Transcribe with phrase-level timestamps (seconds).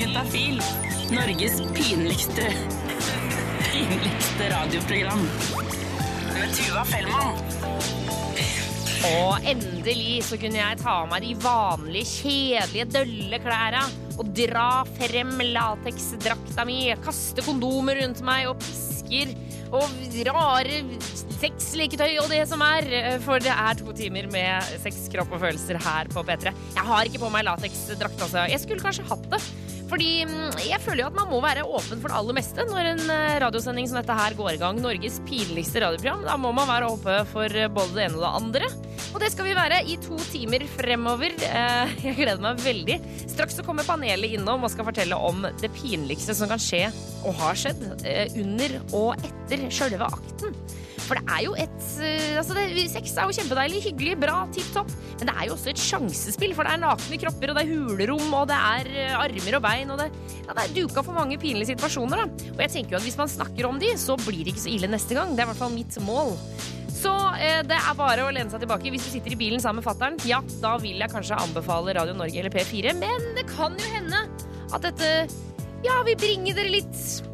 [0.00, 0.62] Juntafil.
[1.10, 2.52] Norges pinligste
[3.70, 5.22] pinligste radioprogram.
[6.34, 7.36] Med Tuva Fellmann.
[9.08, 13.84] Og endelig så kunne jeg ta av meg de vanlige, kjedelige, dølle klæra
[14.20, 19.32] og dra frem lateksdrakta mi, kaste kondomer rundt meg og pisker
[19.70, 19.86] og
[20.26, 20.80] rare
[21.40, 22.88] sexleketøy og det som er.
[23.24, 26.52] For det er to timer med sex, kropp og følelser her på P3.
[26.76, 28.46] Jeg har ikke på meg lateksdrakt, altså.
[28.50, 29.42] Jeg skulle kanskje hatt det.
[29.90, 32.90] Fordi mm, jeg føler jo at man må være åpen for det aller meste når
[32.92, 34.78] en eh, radiosending som dette her går i gang.
[34.82, 36.22] Norges pinligste radioprogram.
[36.28, 38.70] Da må man være åpen for eh, både det ene og det andre.
[39.10, 41.34] Og det skal vi være i to timer fremover.
[41.48, 43.00] Eh, Jeg gleder meg veldig.
[43.24, 46.86] Straks så kommer panelet innom og skal fortelle om det pinligste som kan skje
[47.26, 47.82] og har skjedd
[48.38, 50.54] under og etter sjølve akten.
[51.10, 54.68] For det er jo et eh, altså det, Sex er jo kjempedeilig, hyggelig, bra, tipp
[54.76, 54.92] topp.
[55.18, 57.72] Men det er jo også et sjansespill, for det er nakne kropper, og det er
[57.72, 60.06] hulerom, og det er eh, armer og bein, og det,
[60.44, 62.22] ja, det er duka for mange pinlige situasjoner.
[62.22, 62.50] da.
[62.54, 64.74] Og jeg tenker jo at hvis man snakker om de, så blir det ikke så
[64.76, 65.34] ille neste gang.
[65.34, 66.36] Det er i hvert fall mitt mål.
[67.00, 68.92] Så eh, det er bare å lene seg tilbake.
[68.94, 72.14] Hvis du sitter i bilen sammen med fattern, ja, da vil jeg kanskje anbefale Radio
[72.14, 72.94] Norge eller P4.
[73.02, 74.22] Men det kan jo hende
[74.70, 75.10] at dette
[75.82, 77.26] ja, vil bringe dere litt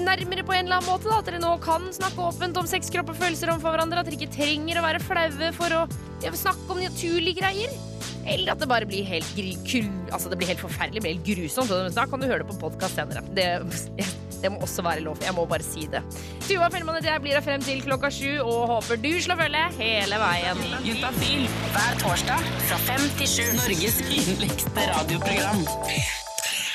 [0.00, 1.08] nærmere på en eller annen måte.
[1.10, 4.02] da, At dere nå kan snakke åpent om sex, kropp og følelser om hverandre.
[4.02, 5.86] At dere ikke trenger å være flaue for å
[6.22, 7.72] snakke om naturlige greier.
[8.22, 9.32] Eller at det bare blir helt,
[10.12, 11.72] altså det blir helt forferdelig, blir helt grusomt.
[11.96, 13.24] Da kan du høre det på podkast senere.
[13.34, 13.48] Det,
[14.42, 15.18] det må også være lov.
[15.22, 16.04] Jeg må bare si det.
[16.46, 19.66] Tuva Fellmann heter jeg, blir her frem til klokka sju og håper du slår følge
[19.80, 20.66] hele veien.
[20.86, 23.46] Juntafil hver torsdag fra fem til sju.
[23.58, 25.64] Norges pinligste radioprogram.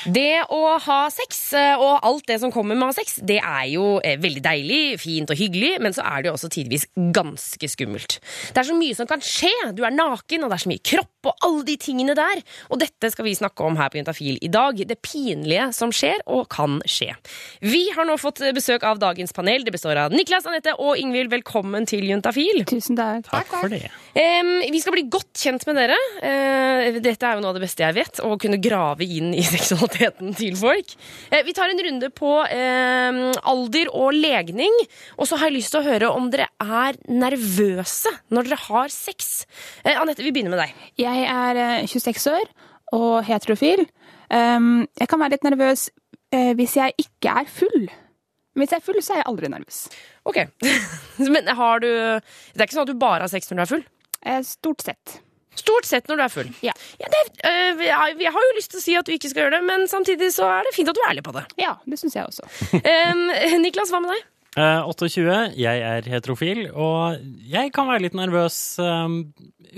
[0.08, 3.40] Det å ha sex, eh, og alt det som kommer med å ha sex, det
[3.42, 6.86] er jo eh, veldig deilig, fint og hyggelig, men så er det jo også tidvis
[7.12, 8.16] ganske skummelt.
[8.54, 9.52] Det er så mye som kan skje.
[9.76, 12.42] Du er naken, og det er så mye kropp og alle de tingene der.
[12.72, 14.80] Og dette skal vi snakke om her på Juntafil i dag.
[14.88, 17.12] Det pinlige som skjer og kan skje.
[17.64, 19.66] Vi har nå fått besøk av dagens panel.
[19.66, 21.30] Det består av Niklas, Anette og Ingvild.
[21.32, 22.64] Velkommen til Juntafil.
[22.68, 23.28] Tusen takk.
[23.28, 23.86] Takk for det.
[24.18, 25.98] Um, vi skal bli godt kjent med dere.
[26.22, 29.44] Uh, dette er jo noe av det beste jeg vet, å kunne grave inn i
[29.54, 30.94] seksualiteten til folk.
[31.30, 33.20] Uh, vi tar en runde på uh,
[33.52, 34.74] alder og legning,
[35.18, 38.92] og så har jeg lyst til å høre om dere er nervøse når dere har
[38.92, 39.46] sex.
[39.84, 40.74] Eh, Anette, vi begynner med deg.
[41.00, 42.50] Jeg er eh, 26 år
[42.96, 43.86] og heterofil.
[44.28, 45.88] Um, jeg kan være litt nervøs
[46.32, 47.88] eh, hvis jeg ikke er full.
[48.54, 49.78] Men hvis jeg er full, så er jeg aldri nervøs.
[50.28, 50.42] Ok,
[51.34, 53.72] Men har du Det er ikke sånn at du bare har sex når du er
[53.72, 53.84] full?
[54.26, 55.18] Eh, stort sett.
[55.58, 56.50] Stort sett når du er full.
[56.62, 56.74] Ja.
[56.98, 59.56] det, øh, jeg, jeg har jo lyst til å si at du ikke skal gjøre
[59.58, 61.44] det, men samtidig så er det fint at du er ærlig på det.
[61.58, 62.46] Ja, det syns jeg også.
[62.78, 63.24] um,
[63.64, 64.26] Niklas, hva med deg?
[64.56, 69.20] Eh, 28, jeg er heterofil, og jeg kan være litt nervøs um,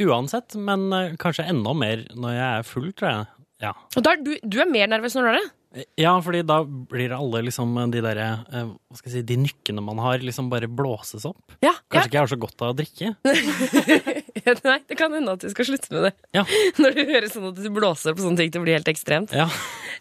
[0.07, 3.31] uansett, men eh, kanskje enda mer når jeg er full, tror jeg.
[3.61, 3.73] Ja.
[3.99, 5.49] Og er du, du er mer nervøs når du er det?
[5.95, 9.85] ja, fordi da blir alle liksom de derre eh, Hva skal jeg si, de nykkene
[9.87, 11.55] man har, liksom bare blåses opp.
[11.63, 11.73] Ja.
[11.93, 13.13] Kanskje ikke jeg har så godt av å drikke.
[14.67, 16.13] Nei, det kan hende at du skal slutte med det.
[16.35, 16.43] Ja.
[16.83, 19.35] Når du hører sånn at du blåser på sånne ting, det blir helt ekstremt.
[19.37, 19.47] Ja.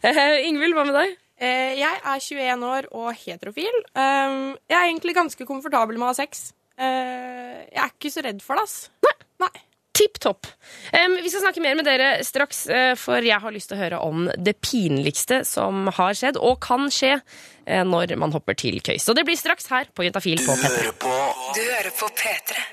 [0.01, 1.17] Uh, Ingvild, hva med deg?
[1.39, 3.75] Eh, jeg er 21 år og heterofil.
[3.95, 6.49] Um, jeg er egentlig ganske komfortabel med å ha sex.
[6.75, 8.89] Eh, jeg er ikke så redd for det, ass.
[9.05, 9.15] Nei.
[9.45, 9.53] Nei.
[9.99, 10.47] Tipp topp.
[10.93, 13.81] Um, vi skal snakke mer med dere straks, eh, for jeg har lyst til å
[13.81, 17.17] høre om det pinligste som har skjedd, og kan skje,
[17.67, 19.03] eh, når man hopper til køys.
[19.03, 20.87] Så det blir straks her på Juntafil på P3.
[21.03, 22.63] Du hører på P3.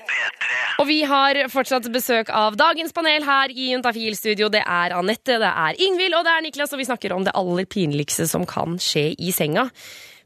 [0.79, 4.47] Og vi har fortsatt besøk av dagens panel her i Juntafil-studio.
[4.53, 7.33] Det er Anette, det er Ingvild og det er Niklas, og vi snakker om det
[7.35, 9.71] aller pinligste som kan skje i senga.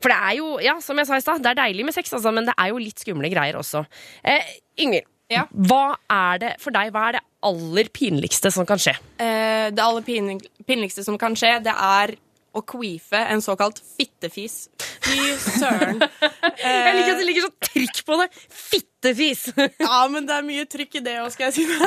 [0.01, 2.11] For det er jo, ja, som jeg sa i stad, det er deilig med sex,
[2.17, 3.85] altså, men det er jo litt skumle greier også.
[4.27, 5.45] Eh, Ingvild, Ja.
[5.51, 8.97] hva er det for deg, hva er det aller pinligste som kan skje?
[9.21, 10.35] Eh, det aller pin
[10.67, 12.15] pinligste som kan skje, det er
[12.51, 14.65] å queefe en såkalt fittefis.
[15.05, 16.01] Fy søren.
[16.59, 18.27] Jeg liker at det ligger så trykk på det.
[18.51, 19.47] Fittefis!
[19.85, 21.79] Ja, men det er mye trykk i det òg, skal jeg si det.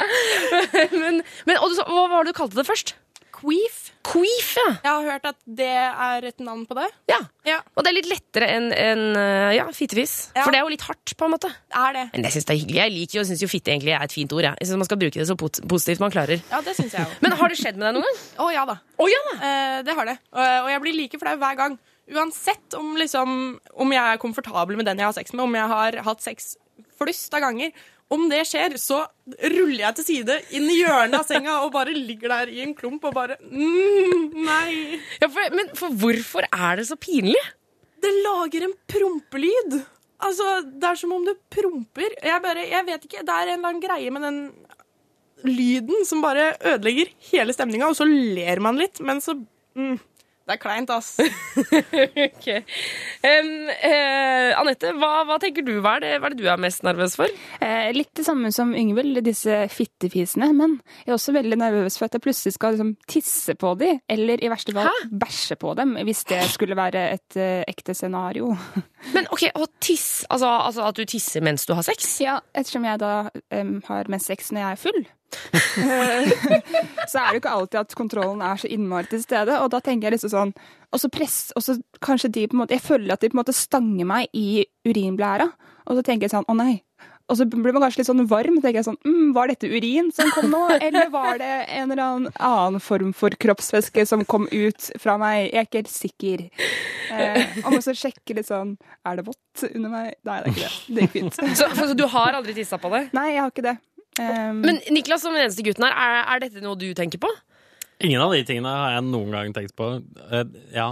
[1.00, 2.96] men, men, og du, hva var det du kalte det først?
[3.46, 3.76] Queef.
[4.06, 4.64] Queef, ja.
[4.82, 6.88] Jeg har hørt at det er et navn på det.
[7.12, 7.20] ja.
[7.46, 10.32] Ja, Og det er litt lettere enn enn, eh, ja, fittefis.
[10.34, 10.42] Ja.
[10.42, 11.46] For det er jo litt hardt, på en måte.
[11.70, 12.02] er det.
[12.12, 12.80] Men jeg syns det er hyggelig.
[12.80, 14.42] Jeg liker jo, synes jo fitte egentlig er et fint ord.
[14.48, 14.58] Jeg.
[14.58, 16.42] Jeg synes Man skal bruke det så positivt man klarer.
[16.50, 17.22] Ja, det synes jeg også.
[17.22, 18.18] Men har det skjedd med deg noen gang?
[18.42, 18.76] Å ja da.
[18.98, 19.36] Oh, ja da!
[19.38, 20.18] Eh, det har det.
[20.34, 21.78] Og, og jeg blir like flau hver gang.
[22.10, 25.70] Uansett om, liksom, om jeg er komfortabel med den jeg har sex med, om jeg
[25.70, 26.56] har hatt sex
[26.98, 27.70] flust av ganger.
[28.12, 29.00] Om det skjer, så
[29.50, 32.74] ruller jeg til side inn i hjørnet av senga og bare ligger der i en
[32.78, 35.00] klump og bare mm, Nei.
[35.18, 37.40] Ja, for, men for hvorfor er det så pinlig?
[38.02, 39.80] Det lager en prompelyd.
[40.22, 42.14] Altså, det er som om du promper.
[42.22, 44.38] Jeg bare, jeg vet ikke, Det er en eller annen greie med den
[45.46, 49.98] lyden som bare ødelegger hele stemninga, og så ler man litt, men så mm,
[50.46, 51.16] Det er kleint, ass.
[52.26, 52.46] Ok.
[53.26, 55.72] Um, uh, Anette, hva, hva tenker du?
[55.82, 57.32] Hva er, det, hva er det du er mest nervøs for?
[57.64, 60.52] Eh, litt det samme som Yngvild, disse fittefisene.
[60.54, 63.98] Men jeg er også veldig nervøs for at jeg plutselig skal liksom, tisse på dem,
[64.12, 68.52] eller i verste fall bæsje på dem, hvis det skulle være et uh, ekte scenario.
[69.16, 72.06] Men ok, å tisse, altså, altså at du tisser mens du har sex?
[72.22, 75.06] Ja, ettersom jeg da um, har mest sex når jeg er full.
[77.10, 79.80] Så er det jo ikke alltid at kontrollen er så innmari til stede, og da
[79.84, 80.52] tenker jeg liksom sånn
[80.94, 83.36] Og så press, og så kanskje de på en måte Jeg føler at de på
[83.36, 85.50] en måte stanger meg i urinblæra,
[85.86, 86.80] og så tenker jeg sånn å nei.
[87.26, 88.60] Og så blir man kanskje litt sånn varm.
[88.62, 92.02] tenker jeg sånn, mm, Var dette urin som kom nå, eller var det en eller
[92.04, 95.50] annen annen form for kroppsvæske som kom ut fra meg?
[95.50, 96.44] Jeg er ikke helt sikker.
[97.10, 98.72] Eh, og må så sjekke litt sånn
[99.06, 100.14] Er det vått under meg?
[100.26, 100.72] Nei, det er ikke det.
[100.86, 101.42] Det gikk fint.
[101.58, 103.06] Så, så du har aldri tissa på det?
[103.16, 103.76] Nei, jeg har ikke det.
[104.20, 107.30] Um, Men Niklas, som den eneste gutten her, er, er dette noe du tenker på?
[108.04, 109.90] Ingen av de tingene har jeg noen gang tenkt på.
[110.28, 110.90] Uh, ja.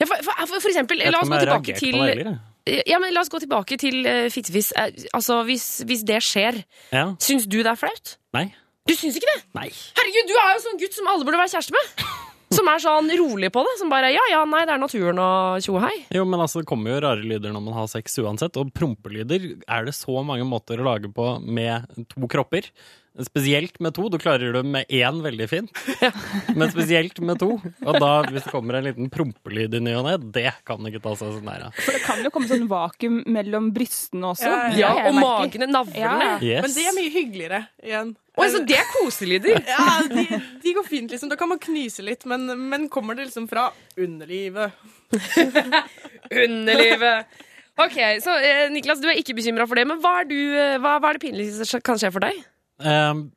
[0.00, 2.34] Ja, for, for, for, eksempel, Jeg la oss gå tilbake til heller.
[2.88, 4.72] Ja, men La oss gå tilbake til uh, fittefis.
[4.80, 6.62] Eh, altså, hvis, hvis det skjer,
[6.92, 7.10] Ja.
[7.20, 8.16] syns du det er flaut?
[8.36, 8.48] Nei.
[8.88, 9.40] Du syns ikke det?
[9.56, 9.68] Nei.
[9.96, 12.06] Herregud, du er jo sånn gutt som alle burde være kjæreste med!
[12.54, 13.76] Som er sånn rolig på det.
[13.80, 15.94] Som bare ja, ja, nei, det er naturen og tjo hei.
[16.14, 19.50] Jo, men altså, det kommer jo rare lyder når man har sex uansett, og prompelyder
[19.64, 22.70] er det så mange måter å lage på med to kropper.
[23.22, 24.08] Spesielt med to.
[24.10, 25.70] Du klarer det med én veldig fint,
[26.58, 27.52] men spesielt med to.
[27.62, 30.98] Og da, hvis det kommer en liten prompelyd i ny og ne, det kan ikke
[31.04, 31.78] ta seg så nær av.
[31.78, 34.50] For det kan jo komme sånn vakuum mellom brystene også.
[34.50, 36.02] Ja, Ja, jeg Og magene, navlene.
[36.26, 36.34] Ja.
[36.42, 36.66] Yes.
[36.66, 38.10] Men det er mye hyggeligere igjen.
[38.34, 39.60] Oi, så det er koselyder!
[39.70, 40.24] Ja, de,
[40.64, 41.30] de går fint, liksom.
[41.30, 44.74] Da kan man knyse litt, men, men kommer det liksom fra underlivet?
[46.34, 47.30] Underlivet.
[47.78, 50.76] Ok, så eh, Niklas, du er ikke bekymra for det, men hva er, du, eh,
[50.82, 52.42] hva, hva er det pinligste som kan skje for deg?
[52.82, 53.28] Ehm,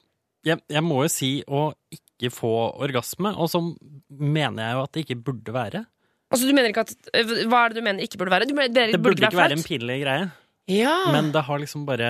[0.47, 3.61] jeg, jeg må jo si å ikke få orgasme, og så
[4.09, 5.83] mener jeg jo at det ikke burde være.
[6.27, 8.47] Altså, du mener ikke at eh, Hva er det du mener ikke burde være?
[8.49, 10.25] Du mener, det, Det burde ikke være en pinlig greie.
[10.67, 10.95] Ja.
[11.13, 12.09] Men det har liksom bare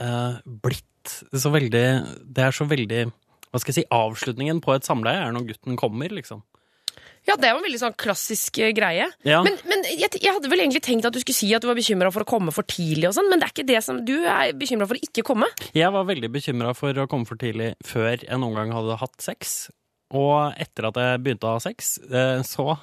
[0.00, 0.84] uh, blitt
[1.36, 1.84] så veldig
[2.24, 5.76] Det er så veldig Hva skal jeg si Avslutningen på et samleie er når gutten
[5.80, 6.40] kommer, liksom.
[7.28, 9.08] Ja, det er jo en veldig sånn klassisk eh, greie.
[9.28, 9.42] Ja.
[9.44, 11.78] Men, men jeg, jeg hadde vel egentlig tenkt at du skulle si at du var
[11.78, 14.14] bekymra for å komme for tidlig og sånn, men det er ikke det som Du
[14.22, 15.50] er bekymra for å ikke komme.
[15.76, 19.18] Jeg var veldig bekymra for å komme for tidlig før jeg noen gang hadde hatt
[19.22, 19.58] sex.
[20.16, 22.78] Og etter at jeg begynte å ha sex, eh, så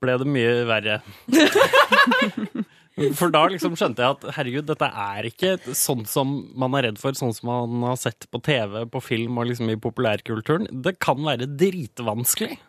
[0.00, 1.00] ble det mye verre.
[3.18, 7.00] For da liksom skjønte jeg at herregud, dette er ikke sånn som man er redd
[7.02, 10.68] for, sånn som man har sett på TV, på film og liksom i populærkulturen.
[10.84, 12.60] Det kan være dritvanskelig.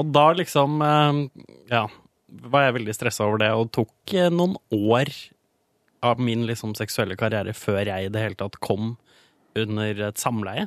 [0.00, 1.20] Og da liksom eh,
[1.72, 1.86] Ja,
[2.52, 5.10] var jeg veldig stressa over det, og tok eh, noen år
[6.02, 8.96] av min liksom seksuelle karriere før jeg i det hele tatt kom
[9.58, 10.64] under et samleie.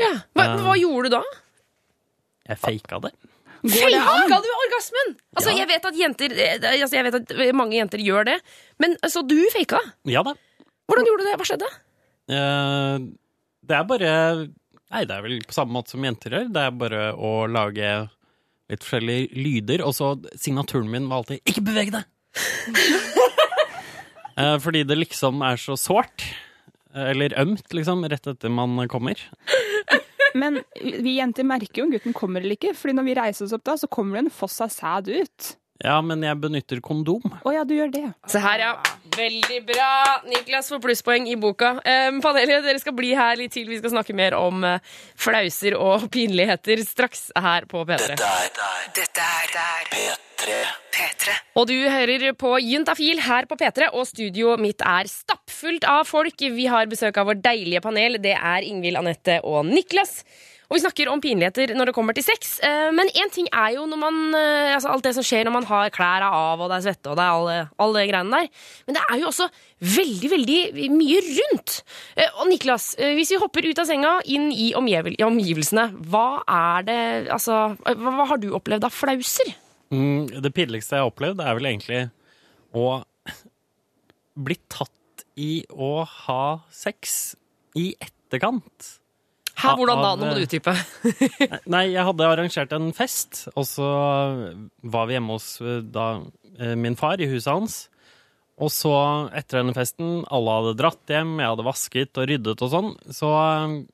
[0.00, 0.12] Ja.
[0.32, 1.22] Hva, uh, hva gjorde du da?
[2.48, 3.10] Jeg faka det.
[3.62, 5.12] Faka du orgasmen?!
[5.36, 5.58] Altså, Ja.
[5.60, 8.38] jeg vet at jenter altså, Jeg vet at mange jenter gjør det,
[8.82, 9.78] men altså, du faka?
[10.08, 10.32] Ja da.
[10.90, 11.36] Hvordan gjorde du det?
[11.38, 11.68] Hva skjedde?
[12.32, 12.96] Uh,
[13.68, 14.10] det er bare
[14.92, 16.48] Nei, det er vel på samme måte som jenter gjør.
[16.52, 17.92] Det er bare å lage
[18.72, 19.84] litt forskjellige lyder.
[19.86, 22.08] Og så signaturen min var alltid 'ikke beveg deg'!
[24.32, 26.22] Eh, fordi det liksom er så sårt.
[26.94, 29.20] eh, Eller ømt, liksom, rett etter man kommer.
[30.34, 33.52] Men vi jenter merker jo om gutten kommer eller ikke, fordi når vi reiser oss
[33.52, 35.50] opp da, så kommer det en foss av sæd ut.
[35.82, 37.24] Ja, men jeg benytter kondom.
[37.42, 38.04] Å ja, du gjør det.
[38.30, 38.72] Se her, ja.
[39.12, 39.90] Veldig bra.
[40.30, 41.74] Niklas får plusspoeng i boka.
[41.82, 43.66] Um, panelet, dere skal bli her litt til.
[43.68, 44.78] Vi skal snakke mer om uh,
[45.20, 48.14] flauser og pinligheter straks her på P3.
[48.96, 50.22] Dette er
[50.92, 51.34] P3.
[51.58, 56.46] Og du hører på Juntafil her på P3, og studioet mitt er stappfullt av folk.
[56.56, 58.18] Vi har besøk av vår deilige panel.
[58.22, 60.20] Det er Ingvild, Anette og Niklas.
[60.72, 62.54] Og vi snakker om pinligheter når det kommer til sex.
[62.64, 65.52] Eh, Men én ting er jo når man, eh, altså alt det som skjer når
[65.52, 68.48] man har klærne av, og det er svette, og det er alle, alle greiene der.
[68.86, 69.50] Men det er jo også
[69.82, 71.82] veldig, veldig mye rundt.
[72.16, 76.98] Eh, Og Niklas, hvis vi hopper ut av senga, inn i omgivelsene, hva er det
[77.28, 79.52] Altså, hva har du opplevd av flauser?
[79.92, 82.00] Mm, det pinligste jeg har opplevd, er vel egentlig
[82.72, 83.04] å
[84.40, 87.36] bli tatt i å ha sex
[87.76, 89.01] i etterkant.
[89.58, 90.10] Hæ, hvordan da?
[90.16, 90.74] Nå må du utdype.
[91.74, 93.88] Nei, jeg hadde arrangert en fest, og så
[94.82, 96.06] var vi hjemme hos eh, da,
[96.58, 97.80] eh, min far i huset hans.
[98.62, 98.92] Og så,
[99.34, 103.30] etter denne festen, alle hadde dratt hjem, jeg hadde vasket og ryddet og sånn, så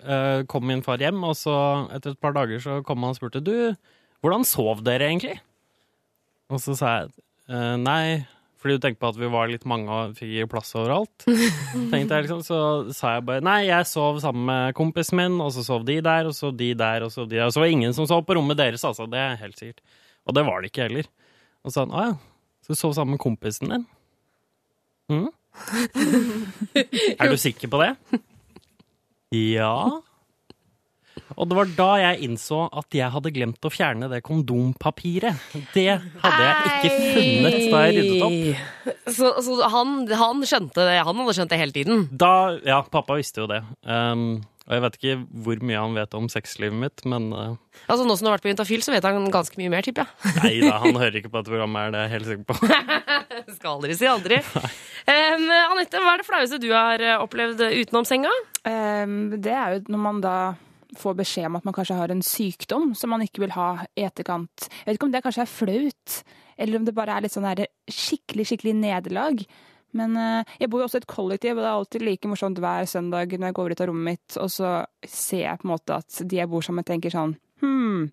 [0.02, 1.54] eh, kom min far hjem, og så
[1.94, 3.54] etter et par dager så kom han og spurte du,
[4.24, 5.38] hvordan sov dere egentlig?
[6.50, 7.12] Og så sa jeg
[7.54, 8.02] eh, nei,
[8.58, 11.26] Fordi du tenker på at vi var litt mange og fikk plass overalt.
[11.92, 12.58] Tenkte jeg liksom, Så
[12.96, 16.26] sa jeg bare nei, jeg sov sammen med kompisen min, og så sov de der,
[16.26, 17.46] og så de der, og så de der.
[17.46, 19.06] Og så var det ingen som sov på rommet deres, altså.
[19.10, 19.84] Det er helt sikkert.
[20.26, 21.06] Og det var det ikke heller.
[21.62, 22.16] Og så sa han å ja,
[22.66, 23.86] så du sov sammen med kompisen din?
[25.08, 25.30] Mm?
[27.20, 27.94] er du sikker på det?
[29.34, 30.02] Ja.
[31.36, 35.48] Og det var da jeg innså at jeg hadde glemt å fjerne det kondompapiret.
[35.74, 35.88] Det
[36.24, 38.92] hadde jeg ikke funnet da jeg ryddet opp.
[39.08, 41.00] Så, så han, han skjønte det.
[41.08, 42.06] Han hadde skjønt det hele tiden.
[42.10, 42.34] Da,
[42.66, 43.62] ja, pappa visste jo det.
[43.86, 45.12] Um, og jeg vet ikke
[45.46, 47.54] hvor mye han vet om sexlivet mitt, men uh,
[47.88, 50.04] Altså Nå som du har vært på Juntafil, så vet han ganske mye mer, tipper
[50.04, 50.34] jeg.
[50.42, 52.58] nei da, han hører ikke på dette programmet, er det jeg helt sikker på.
[53.56, 54.42] Skal aldri si aldri.
[55.08, 58.28] Um, Anette, hva er det flaueste du har eh, opplevd utenom senga?
[58.60, 60.34] Um, det er jo når man da
[60.96, 64.06] får beskjed om at man kanskje har en sykdom som man ikke vil ha i
[64.06, 64.68] etterkant.
[64.68, 66.20] Jeg vet ikke om det kanskje er flaut,
[66.58, 69.42] eller om det bare er litt sånn der skikkelig, skikkelig nederlag.
[69.96, 72.60] Men eh, jeg bor jo også i et kollektiv, og det er alltid like morsomt
[72.62, 74.72] hver søndag når jeg går ut av rommet mitt, og så
[75.04, 78.04] ser jeg på en måte at de jeg bor sammen med, tenker sånn Hm,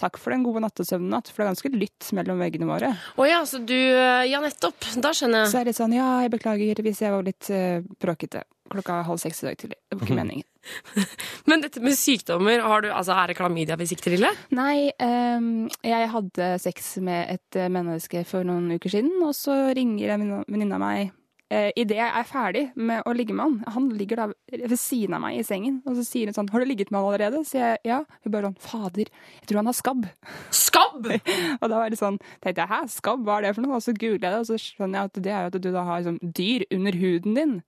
[0.00, 2.94] takk for den gode nattesøvnen, natt, for det er ganske lytt mellom veggene våre.
[3.20, 4.80] Å ja, så du eh, Ja, nettopp.
[4.96, 5.52] Da skjønner jeg.
[5.52, 9.00] Så er det litt sånn ja, jeg beklager hvis jeg var litt uh, bråkete klokka
[9.06, 9.78] halv seks i dag tidlig.
[9.88, 10.46] Det var ikke meningen.
[11.50, 14.28] Men dette med sykdommer, har du, altså, er det klamydia vi sikter til?
[14.56, 19.58] Nei, um, jeg hadde sex med et eh, menneske for noen uker siden, og så
[19.76, 21.12] ringer en venninne- venninne av meg
[21.54, 23.74] uh, idet jeg er ferdig med å ligge med han.
[23.76, 26.60] Han ligger da ved siden av meg i sengen, og så sier hun sånn 'Har
[26.60, 28.04] du ligget med han allerede?' Så jeg ja.
[28.24, 29.06] Hun bare sånn 'Fader,
[29.40, 30.08] jeg tror han har skabb'.
[30.50, 31.06] Skabb!
[31.62, 33.82] Og da var det sånn, tenkte jeg 'hæ, skabb, hva er det for noe?' Og
[33.82, 35.82] så googler jeg det, og så skjønner jeg at det er jo at du da
[35.84, 37.62] har liksom, dyr under huden din.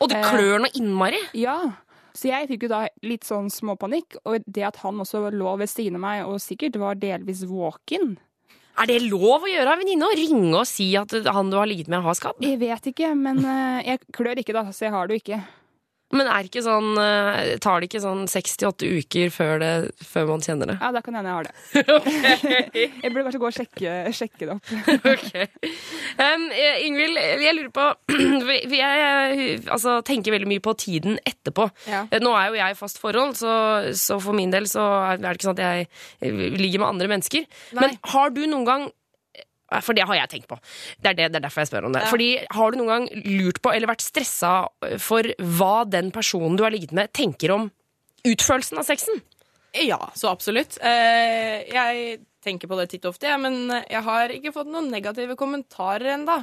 [0.00, 1.20] Og det klør noe innmari.
[1.36, 1.58] Ja,
[2.16, 5.70] så jeg fikk jo da litt sånn småpanikk, og det at han også lå ved
[5.72, 8.18] siden av meg og sikkert var delvis våken.
[8.80, 10.08] Er det lov å gjøre av venninne?
[10.08, 12.40] Å ringe og si at han du har ligget med, har skadd?
[12.44, 15.40] Jeg vet ikke, men eh, jeg klør ikke da, så jeg har det jo ikke.
[16.12, 19.70] Men er ikke sånn, eh, tar det ikke sånn seks til åtte uker før, det,
[20.04, 20.76] før man kjenner det?
[20.82, 21.54] Ja, da kan hende jeg har det.
[23.04, 24.72] jeg burde kanskje gå og sjekke, sjekke det opp.
[25.12, 25.32] Ok.
[26.20, 26.44] Um,
[26.84, 27.84] Ingvild, jeg lurer på
[28.46, 31.68] for Jeg altså, tenker veldig mye på tiden etterpå.
[31.90, 32.04] Ja.
[32.10, 33.54] Eh, Nå er jo jeg i fast forhold, så,
[33.98, 37.48] så for min del så er det ikke sånn at jeg ligger med andre mennesker.
[37.72, 37.86] Nei.
[37.86, 38.90] Men har du noen gang
[39.80, 40.58] for det har jeg tenkt på.
[41.00, 42.04] Det er, det, det er derfor jeg spør om det.
[42.04, 42.10] Ja.
[42.12, 43.06] Fordi Har du noen gang
[43.40, 44.52] lurt på eller vært stressa
[45.00, 47.70] for hva den personen du har ligget med, tenker om
[48.28, 49.22] utførelsen av sexen?
[49.72, 50.76] Ja, så absolutt.
[50.84, 54.90] Eh, jeg tenker på det titt og ofte, jeg, men jeg har ikke fått noen
[54.92, 56.40] negative kommentarer ennå.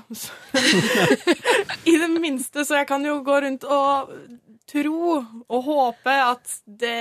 [1.91, 4.13] I det minste, så jeg kan jo gå rundt og
[4.69, 6.95] tro og håpe at det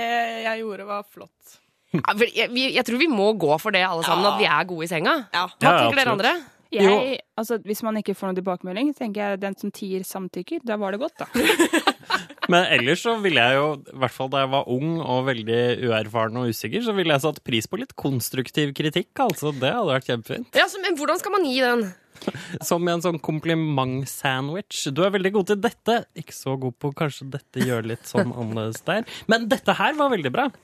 [0.45, 1.59] jeg gjorde, var flott.
[1.97, 4.31] Ja, for jeg, jeg tror vi må gå for det, alle sammen, Ja.
[4.35, 5.15] at vi er gode i senga.
[5.33, 5.47] Ja.
[5.57, 6.33] Hva Ja, tenker dere andre?
[6.69, 10.75] Jeg, altså, hvis man ikke får noen tilbakemelding, tenker jeg den som tier samtykker, da
[10.77, 11.25] var det godt, da.
[12.53, 15.57] Men ellers så ville jeg jo, i hvert fall da jeg var ung og veldig
[15.89, 19.49] uerfaren og usikker, så ville jeg satt pris på litt konstruktiv kritikk, altså.
[19.57, 20.53] Det hadde vært kjempefint.
[20.61, 21.83] Ja, så, men hvordan skal man gi den?
[22.69, 24.85] Som i en sånn kompliment-sandwich.
[24.95, 25.97] Du er veldig god til dette.
[26.19, 29.05] Ikke så god på kanskje dette gjør litt sånn annerledes der.
[29.31, 30.49] Men dette her var veldig bra.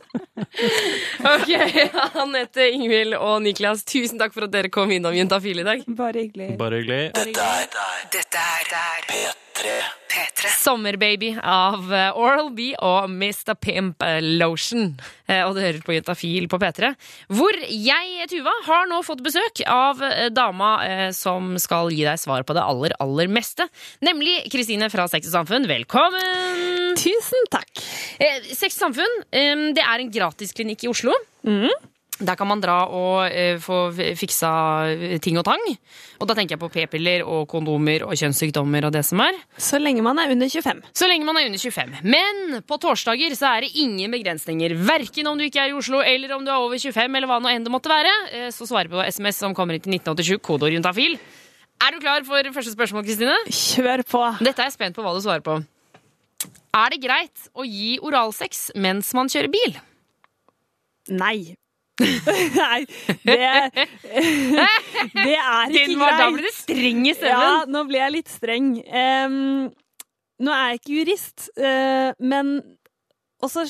[1.26, 1.50] Ok,
[2.22, 5.84] Anette, Ingvild og Niklas, tusen takk for at dere kom innom Juntafil i dag.
[5.98, 6.52] Bare hyggelig.
[6.60, 7.12] Bare hyggelig.
[8.14, 8.70] Dette er
[9.10, 9.76] P3.
[10.12, 10.50] P3.
[10.62, 13.56] Sommerbaby av eh, Oral B og Mr.
[13.60, 14.04] Pimp
[14.40, 14.94] Lotion.
[15.28, 16.92] Eh, Og du hører på Juntafil på P3.
[17.36, 21.10] Hvor jeg, Tuva, har nå fått besøk av eh, dama eh,
[21.46, 23.68] som skal gi deg svar på det aller, aller meste.
[24.06, 25.68] Nemlig Kristine fra Sex og Samfunn.
[25.70, 26.96] Velkommen!
[27.00, 27.72] Tusen takk.
[28.20, 31.16] Eh, Sex og Samfunn eh, det er en gratisklinikk i Oslo.
[32.16, 34.50] Der kan man dra og eh, få fiksa
[34.88, 35.60] eh, ting og tang.
[36.22, 39.36] Og da tenker jeg på p-piller og kondomer og kjønnssykdommer og det som er.
[39.60, 40.80] Så lenge man er under 25.
[40.96, 41.98] Så lenge man er under 25.
[42.08, 44.78] Men på torsdager så er det ingen begrensninger.
[44.88, 47.42] Verken om du ikke er i Oslo eller om du er over 25, eller hva
[47.44, 48.14] nå enn det måtte være.
[48.32, 51.18] Eh, Så svarer på SMS som kommer inn til 1987, kodeorientafil.
[51.84, 53.36] Er du klar for første spørsmål, Kristine?
[53.52, 54.24] Kjør på.
[54.40, 55.58] Dette er jeg spent på hva du svarer på.
[56.80, 59.76] Er det greit å gi oralsex mens man kjører bil?
[61.12, 61.58] Nei.
[62.60, 62.82] Nei,
[63.24, 63.36] det
[65.16, 66.20] Det er ikke greit.
[66.20, 68.72] da blir ble det streng i Ja, nå ble jeg litt streng.
[68.84, 69.38] Um,
[70.44, 72.58] nå er jeg ikke jurist, uh, men
[73.44, 73.70] også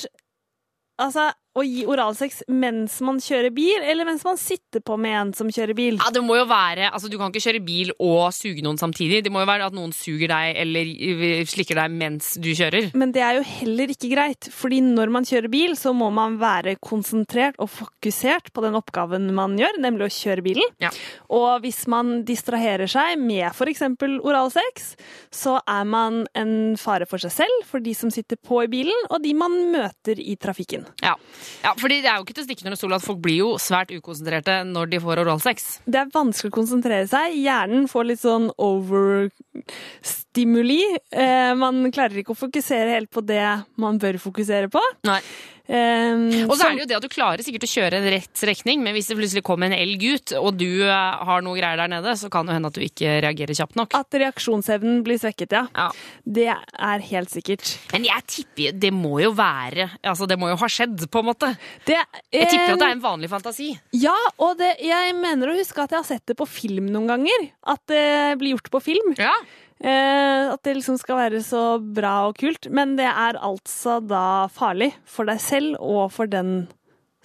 [0.96, 5.32] Altså, å gi oralsex mens man kjører bil, eller mens man sitter på med en
[5.36, 5.98] som kjører bil?
[6.02, 9.22] Ja, det må jo være, altså Du kan ikke kjøre bil og suge noen samtidig.
[9.24, 12.90] Det må jo være at noen suger deg eller øh, slikker deg mens du kjører.
[12.98, 16.38] Men det er jo heller ikke greit, fordi når man kjører bil, så må man
[16.40, 20.76] være konsentrert og fokusert på den oppgaven man gjør, nemlig å kjøre bilen.
[20.82, 20.92] Ja.
[21.32, 23.84] Og hvis man distraherer seg med f.eks.
[24.20, 24.92] oralsex,
[25.34, 29.06] så er man en fare for seg selv, for de som sitter på i bilen,
[29.10, 30.86] og de man møter i trafikken.
[31.04, 31.16] Ja.
[31.64, 33.48] Ja, fordi det er jo ikke til å stikke under stol at folk blir jo
[33.62, 35.56] svært ukonsentrerte når de får oralsex.
[35.86, 37.26] Det er vanskelig å konsentrere seg.
[37.40, 40.82] Hjernen får litt sånn overstimuli.
[41.10, 43.46] Eh, man klarer ikke å fokusere helt på det
[43.80, 44.82] man bør fokusere på.
[45.08, 45.22] Nei.
[45.66, 48.30] Eh, Og så er det jo det at du klarer sikkert å kjøre en rett
[48.38, 51.80] strekning, men hvis det plutselig kommer en elg ut, og du eh, har noe greier
[51.80, 53.96] der nede, så kan det hende at du ikke reagerer kjapt nok.
[53.98, 55.64] At reaksjonsevnen blir svekket, ja.
[55.74, 55.88] Ja.
[56.22, 57.74] Det er helt sikkert.
[57.92, 61.28] Men jeg tipper det må jo være Altså, det må jo ha skjedd, på en
[61.32, 61.50] måte.
[61.86, 61.98] Det,
[62.34, 63.68] Jeg tipper at det er en vanlig fantasi.
[63.96, 67.08] Ja, og det, jeg mener å huske at jeg har sett det på film noen
[67.10, 67.48] ganger.
[67.66, 69.14] At det blir gjort på film.
[69.18, 69.34] Ja.
[69.80, 72.70] Eh, at det liksom skal være så bra og kult.
[72.72, 76.66] Men det er altså da farlig for deg selv og for den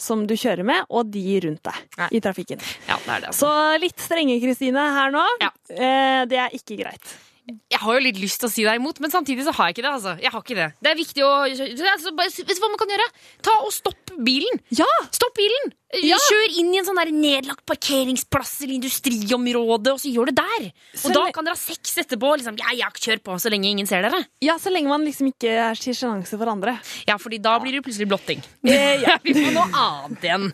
[0.01, 2.07] som du kjører med, og de rundt deg Nei.
[2.17, 2.61] i trafikken.
[2.89, 3.27] ja, det er det.
[3.29, 3.45] Altså.
[3.45, 5.25] Så litt strenge, Kristine, her nå.
[5.43, 5.51] Ja.
[5.69, 7.11] Eh, det er ikke greit.
[7.71, 9.77] Jeg har jo litt lyst til å si deg imot, men samtidig så har jeg
[9.77, 9.93] ikke det.
[9.97, 10.13] altså.
[10.21, 10.67] Jeg har ikke det.
[10.81, 13.07] Det er viktig å altså, hva man kan gjøre?
[13.45, 14.59] Ta og Stopp bilen!
[14.75, 14.89] Ja!
[15.11, 15.71] Stopp bilen!
[15.91, 16.15] Ja.
[16.23, 20.69] Kjør inn i en sånn der nedlagt parkeringsplass eller industriområde, og så gjør det der.
[20.95, 22.29] Så Og da kan dere ha sex etterpå.
[22.39, 24.21] Liksom, ja, ja, kjør på, så lenge ingen ser dere.
[24.43, 26.77] Ja, så lenge man liksom ikke er til sjenanse for andre.
[27.09, 28.39] Ja, fordi da blir det plutselig blotting.
[28.63, 29.17] Eh, ja.
[29.25, 30.47] Vi får noe annet igjen.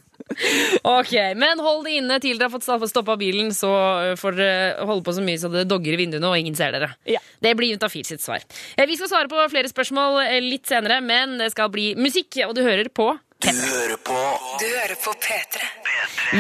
[0.84, 3.70] Ok, Men hold det inne til dere har fått stoppa bilen, så
[4.10, 6.74] øh, får dere holde på så mye så det dogger i vinduene og ingen ser
[6.76, 6.90] dere.
[7.08, 7.22] Ja.
[7.44, 8.42] Det blir Juntafil sitt svar.
[8.76, 12.42] Eh, Vi skal svare på flere spørsmål eh, litt senere, men det skal bli musikk,
[12.48, 14.16] og du hører på Du hører på
[14.58, 15.66] Du hører på P3.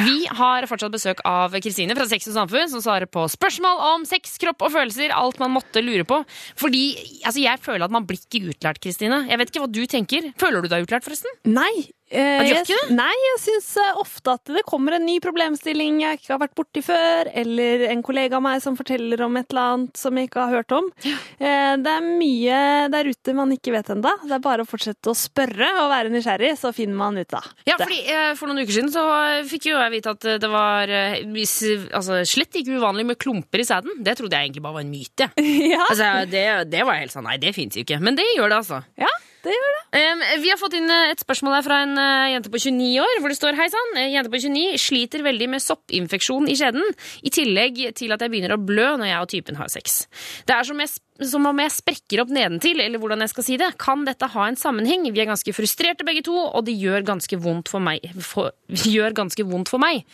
[0.07, 4.07] Vi har fortsatt besøk av Kristine fra Sex og Samfunn, som svarer på spørsmål om
[4.09, 5.13] sex, kropp og følelser.
[5.15, 6.23] Alt man måtte lure på.
[6.57, 6.83] Fordi
[7.21, 9.23] altså, jeg føler at man blir ikke utlært, Kristine.
[9.29, 10.31] Jeg vet ikke hva du tenker.
[10.41, 11.37] Føler du deg utlært, forresten?
[11.45, 11.87] Nei.
[12.07, 16.41] Eh, jeg, nei, jeg syns ofte at det kommer en ny problemstilling jeg ikke har
[16.45, 20.15] vært borti før, eller en kollega av meg som forteller om et eller annet som
[20.15, 20.87] jeg ikke har hørt om.
[21.03, 22.61] Eh, det er mye
[22.93, 24.13] der ute man ikke vet enda.
[24.23, 27.51] Det er bare å fortsette å spørre og være nysgjerrig, så finner man ut av
[27.67, 30.39] Ja, fordi eh, For noen uker siden så eh, fikk jo jeg vite at eh,
[30.41, 33.99] det var eh, altså, slett ikke uvanlig med klumper i sæden.
[34.05, 35.31] Det trodde jeg egentlig bare var en myte.
[35.73, 37.99] ja, Altså, det, det var helt sånn, Nei, det fins jo ikke.
[37.99, 38.79] Men det gjør det, altså.
[38.99, 39.09] ja,
[39.47, 39.83] det gjør det.
[39.97, 42.89] Um, vi har fått inn eh, et spørsmål her fra en uh, jente på 29
[43.03, 46.57] år, hvor det står Hei sann, eh, jente på 29 sliter veldig med soppinfeksjon i
[46.59, 46.83] skjeden,
[47.23, 50.03] i tillegg til at jeg begynner å blø når jeg og typen har sex.
[50.47, 50.93] Det er som, jeg,
[51.25, 53.71] som om jeg sprekker opp nedentil, eller hvordan jeg skal si det.
[53.81, 55.07] Kan dette ha en sammenheng?
[55.13, 58.05] Vi er ganske frustrerte begge to, og det gjør ganske vondt for meg.
[58.23, 58.53] For,
[58.95, 60.05] gjør ganske vondt for meg.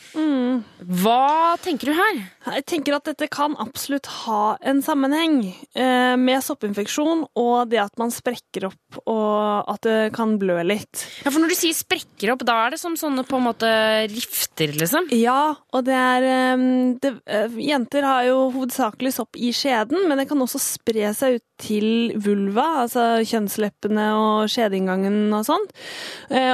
[1.03, 2.21] Hva tenker du her?
[2.53, 7.95] Jeg tenker at dette kan absolutt ha en sammenheng eh, med soppinfeksjon og det at
[7.99, 11.05] man sprekker opp og at det kan blø litt.
[11.23, 13.69] Ja, for Når du sier sprekker opp, da er det som sånne på en måte
[14.11, 15.09] rifter, liksom?
[15.15, 16.67] Ja, og det er eh,
[17.03, 21.39] det, eh, Jenter har jo hovedsakelig sopp i skjeden, men det kan også spre seg
[21.39, 25.67] ut til vulva, altså kjønnsleppene og skjedeinngangen og sånn.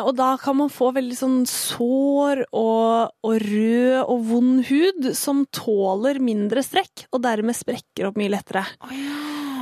[0.04, 5.46] Og da kan man få veldig sånn sår og, og rød og vond hud som
[5.56, 8.68] tåler mindre strekk, og dermed sprekker opp mye lettere.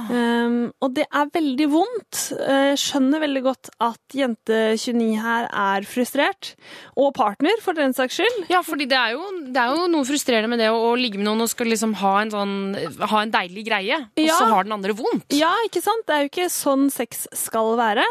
[0.10, 2.20] Um, og det er veldig vondt.
[2.38, 6.54] Eh, Jeg skjønner veldig godt at jente 29 her er frustrert.
[6.96, 8.46] Og partner, for den saks skyld.
[8.52, 11.20] Ja, fordi det er, jo, det er jo noe frustrerende med det å, å ligge
[11.20, 12.56] med noen og skal liksom ha en, sånn,
[13.04, 14.38] ha en deilig greie, og Ja.
[14.39, 15.28] så har den andre vondt.
[15.36, 16.06] Ja, ikke sant?
[16.08, 18.06] Det er jo ikke sånn sex skal være.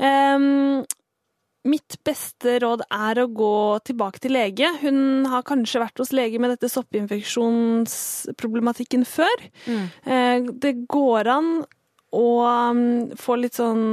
[0.00, 0.84] Um,
[1.68, 4.68] mitt beste råd er å gå tilbake til lege.
[4.80, 9.38] Hun har kanskje vært hos lege med dette soppinfeksjonsproblematikken før.
[9.66, 9.86] Mm.
[10.62, 11.48] Det går an
[12.16, 12.28] å
[12.72, 13.84] um, få litt sånn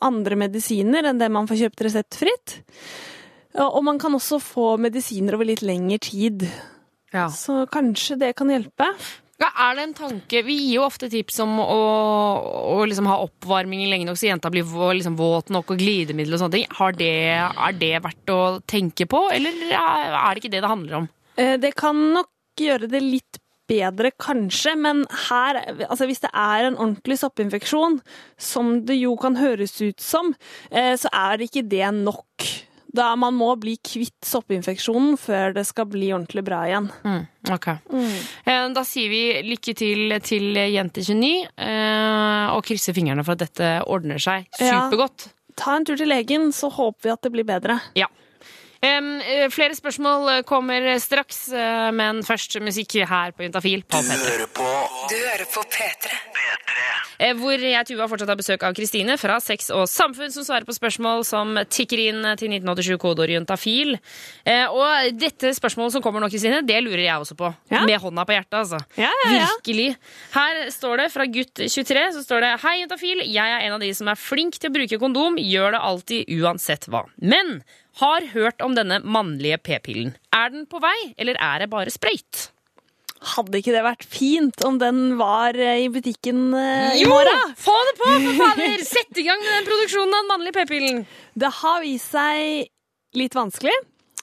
[0.00, 2.48] andre medisiner enn det man får kjøpt reseptfritt.
[3.60, 6.38] Og man kan også få medisiner over litt lengre tid.
[7.12, 7.28] Ja.
[7.34, 8.86] Så kanskje det kan hjelpe.
[9.40, 11.76] Ja, er det en tanke Vi gir jo ofte tips om å,
[12.76, 16.42] å liksom ha oppvarming lenge nok så jenta blir liksom våt nok og glidemiddel og
[16.42, 16.66] sånne ting.
[17.00, 20.98] Det, er det verdt å tenke på, eller er er det ikke det det handler
[21.02, 21.08] om?
[21.40, 22.28] Eh, Det kan nok
[22.60, 28.00] gjøre det litt bedre, kanskje, men her, altså hvis det er en ordentlig soppinfeksjon,
[28.40, 30.34] som det jo kan høres ut som,
[30.70, 32.48] eh, så er det ikke det nok.
[32.92, 36.88] Da Man må bli kvitt soppinfeksjonen før det skal bli ordentlig bra igjen.
[37.50, 37.68] Ok.
[37.92, 38.74] Mm.
[38.74, 43.70] Da sier vi lykke til til jente 29, eh, og krysser fingrene for at dette
[43.86, 44.88] ordner seg Ja.
[44.90, 45.28] supergodt.
[45.56, 47.80] ta en tur til legen, så håper vi at det blir bedre.
[47.94, 48.06] Ja.
[48.82, 54.08] Eh, flere spørsmål eh, kommer straks, eh, men først musikk her på Juntafil på Du
[54.08, 54.16] P3.
[54.24, 54.68] hører på
[55.10, 56.14] Du hører på P3.
[57.20, 60.64] Eh, Hvor jeg Tuva fortsatt har besøk av Kristine fra Sex og Samfunn, som svarer
[60.64, 63.98] på spørsmål som tikker inn til 1987 kodeord juntafil.
[64.48, 67.50] Eh, Og dette spørsmålet som kommer nå, Kristine, det lurer jeg også på.
[67.70, 67.82] Ja.
[67.84, 68.80] Med hånda på hjertet, altså.
[68.96, 69.50] Ja, ja, ja.
[69.52, 69.90] Virkelig.
[70.32, 73.20] Her står det fra gutt 23 så står det Hei, juntafil.
[73.28, 75.36] Jeg er en av de som er flink til å bruke kondom.
[75.36, 77.04] Gjør det alltid uansett hva.
[77.20, 77.60] Men
[78.00, 80.14] har hørt om denne mannlige p-pillen.
[80.32, 82.48] Er den på vei, eller er det bare sprøyt?
[83.20, 87.36] Hadde ikke det vært fint om den var eh, i butikken eh, i morgen?
[87.36, 87.54] Jo!
[87.60, 88.84] Få det på, for fader!
[88.88, 91.02] Sett i gang med den produksjonen av den mannlige p-pillen.
[91.36, 92.70] Det har vist seg
[93.20, 93.74] litt vanskelig.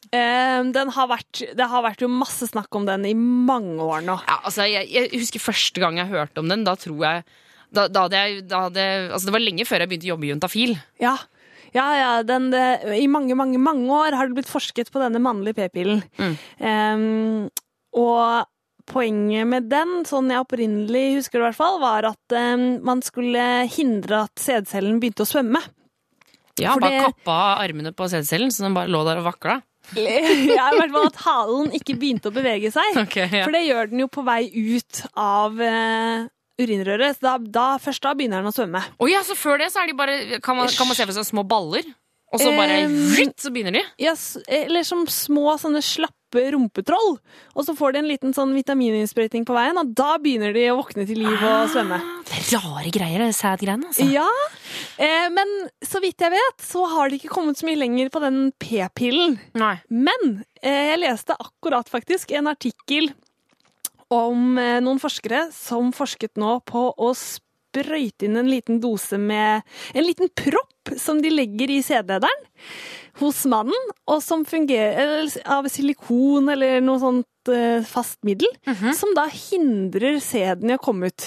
[0.09, 4.01] Eh, Den har vært, det har vært jo masse snakk om den i mange år
[4.07, 4.17] nå.
[4.25, 6.65] Ja, altså, jeg, jeg husker første gang jeg hørte om den.
[6.65, 7.27] Da tror jeg
[7.67, 10.25] da, da hadde jeg, da hadde, altså Det var lenge før jeg begynte å jobbe
[10.27, 10.77] i Juntafil.
[11.03, 11.15] Ja,
[11.75, 12.65] ja, ja den, det,
[12.97, 15.99] I mange, mange mange år har det blitt forsket på denne mannlige p-pillen.
[16.17, 16.37] Mm.
[16.63, 17.49] Um,
[17.97, 18.47] og
[18.87, 22.55] poenget med den, sånn jeg opprinnelig husker det i hvert fall, var at eh,
[22.87, 25.61] man skulle hindre at sædcellen begynte å svømme.
[26.57, 29.59] Ja, For Bare det- kappa armene på sædcellen, så den bare lå der og vakla.
[29.95, 32.97] ja, i hvert fall at halen ikke begynte å bevege seg.
[33.05, 33.45] Okay, ja.
[33.45, 36.25] For det gjør den jo på vei ut av eh,
[36.59, 37.19] urinrøret.
[37.19, 38.81] Så da, da, først da begynner den å svømme.
[38.97, 41.15] Oh, ja, så før det så er de bare Kan man, kan man se for
[41.15, 41.85] seg små baller?
[42.33, 43.81] Og så bare Um, vritt, så begynner de?
[44.03, 44.11] Ja,
[44.51, 45.79] eller som små sånne
[46.37, 47.17] slappe rumpetroll.
[47.55, 50.77] Og så får de en liten sånn vitamininnsprøyting på veien, og da begynner de å
[50.79, 51.99] våkne til liv og svømme.
[52.27, 53.87] Det er rare greier, det sædgreiene.
[53.87, 54.07] Altså.
[54.11, 54.27] Ja,
[54.97, 55.47] eh, men
[55.85, 59.39] så vidt jeg vet, så har de ikke kommet så mye lenger på den p-pillen.
[59.57, 59.77] Nei.
[59.89, 63.11] Men eh, jeg leste akkurat faktisk en artikkel
[64.13, 69.65] om eh, noen forskere som forsket nå på å sprøyte inn en liten dose med
[69.93, 72.45] en liten propp som de legger i CD-lederen
[73.17, 78.49] hos mannen, og som fungerer av silikon eller noe sånt eh, fast middel,
[78.93, 81.25] som da hindrer sæden i å komme ut.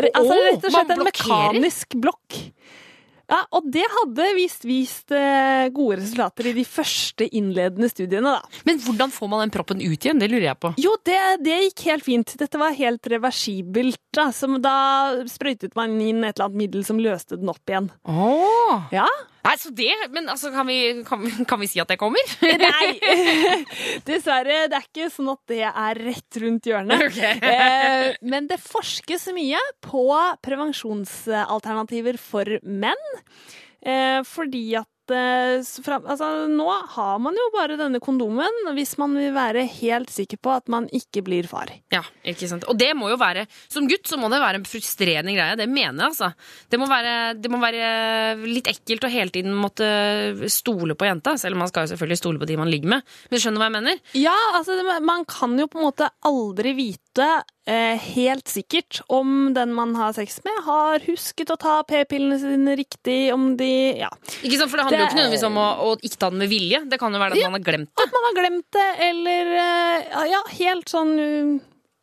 [0.00, 2.38] Altså rett og slett en mekanisk blokk.
[3.30, 8.62] Ja, og det hadde visst vist eh, gode resultater i de første innledende studiene, da.
[8.66, 10.18] Men hvordan får man den proppen ut igjen?
[10.18, 10.72] Det lurer jeg på.
[10.82, 12.34] Jo, det, det gikk helt fint.
[12.40, 14.00] Dette var helt reversibelt.
[14.16, 14.74] Da, som da
[15.30, 17.86] sprøytet man inn et eller annet middel som løste den opp igjen.
[18.10, 18.88] Oh.
[18.90, 19.06] Ja?
[19.46, 22.34] Nei, så det, Men altså, kan vi, kan, kan vi si at det kommer?
[22.64, 22.90] Nei,
[24.08, 24.66] dessverre.
[24.70, 27.06] Det er ikke sånn at det er rett rundt hjørnet.
[27.08, 27.20] Ok.
[27.50, 30.04] Eh, men det forskes mye på
[30.44, 33.00] prevensjonsalternativer for menn.
[33.80, 39.14] Eh, fordi at eh, fra, altså, nå har man jo bare denne kondomen hvis man
[39.18, 41.72] vil være helt sikker på at man ikke blir far.
[41.92, 42.66] Ja, ikke sant.
[42.70, 45.58] Og det må jo være Som gutt så må det være en frustrerende greie.
[45.58, 46.32] Det mener jeg, altså.
[46.70, 47.90] Det må være, det må være
[48.46, 49.86] litt ekkelt å hele tiden måtte
[50.50, 51.36] stole på jenta.
[51.40, 53.06] Selv om man skal jo selvfølgelig stole på de man ligger med.
[53.28, 54.02] Men du skjønner hva jeg mener?
[54.18, 57.28] Ja, altså man kan jo på en måte aldri vite
[57.70, 62.76] eh, helt sikkert om den man har sex med, har husket å ta p-pillene sine
[62.78, 63.70] riktig, om de
[64.00, 64.10] Ja.
[64.42, 64.70] Ikke sant?
[64.70, 66.82] For det handler jo ikke nødvendigvis om å, å ikke ta den med vilje.
[66.90, 68.04] Det kan jo være at man har glemt det.
[68.04, 71.12] At man har glemt det, eller eh, ja, helt sånn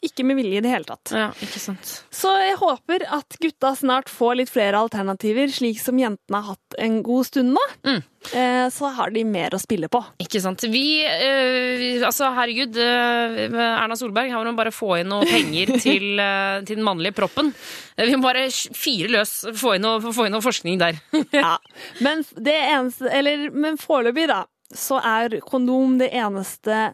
[0.05, 1.11] ikke med vilje i det hele tatt.
[1.15, 1.89] Ja, ikke sant.
[2.13, 6.77] Så jeg håper at gutta snart får litt flere alternativer, slik som jentene har hatt
[6.83, 7.63] en god stund nå.
[7.87, 8.03] Mm.
[8.27, 10.01] Eh, så har de mer å spille på.
[10.21, 10.61] Ikke sant.
[10.69, 12.77] Vi eh, Altså, herregud.
[12.77, 16.85] eh, Erna Solberg, her må man bare få inn noe penger til, eh, til den
[16.85, 17.49] mannlige proppen.
[17.97, 21.01] Vi må bare fire løs, få inn noe, få inn noe forskning der.
[21.33, 21.55] Ja.
[22.05, 26.91] Men det eneste Eller, men foreløpig, da, så er kondom det eneste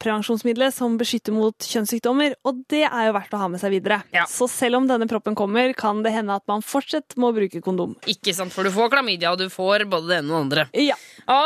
[0.00, 4.00] prevensjonsmiddelet som beskytter mot kjønnssykdommer, og det er jo verdt å ha med seg videre.
[4.14, 4.24] Ja.
[4.30, 7.96] Så selv om denne proppen kommer, kan det hende at man fortsatt må bruke kondom.
[8.10, 10.66] Ikke sant, for du får klamydia, og du får både det ene og det andre.
[10.78, 10.98] Ja.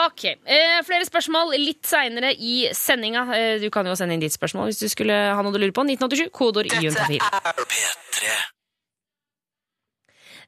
[0.06, 3.26] Ok, eh, Flere spørsmål litt seinere i sendinga.
[3.36, 5.74] Eh, du kan jo sende inn ditt spørsmål hvis du skulle ha noe du lurer
[5.76, 5.86] på.
[5.86, 7.24] 1987, kodeord juntafil.
[7.24, 8.55] P3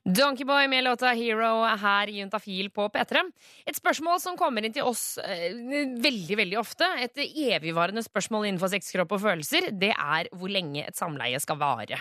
[0.09, 3.21] Donkeyboy med låta Hero her i Juntafil på P3.
[3.69, 5.53] Et spørsmål som kommer inn til oss eh,
[6.01, 10.97] veldig veldig ofte, et evigvarende spørsmål innenfor sex, og følelser, det er hvor lenge et
[10.97, 12.01] samleie skal vare.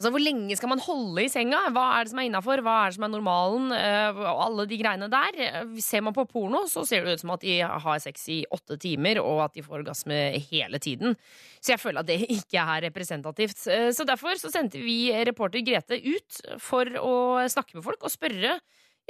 [0.00, 1.58] Altså, Hvor lenge skal man holde i senga?
[1.76, 2.62] Hva er det som er innafor?
[2.64, 3.66] Hva er det som er normalen?
[3.76, 5.36] Eh, og alle de greiene der.
[5.36, 8.38] Eh, Ser man på porno, så ser det ut som at de har sex i
[8.48, 10.16] åtte timer, og at de får orgasme
[10.48, 11.12] hele tiden.
[11.60, 13.60] Så jeg føler at det ikke er representativt.
[13.68, 17.14] Eh, Så derfor så sendte vi reporter Grete ut for å
[17.52, 18.56] snakke med folk og spørre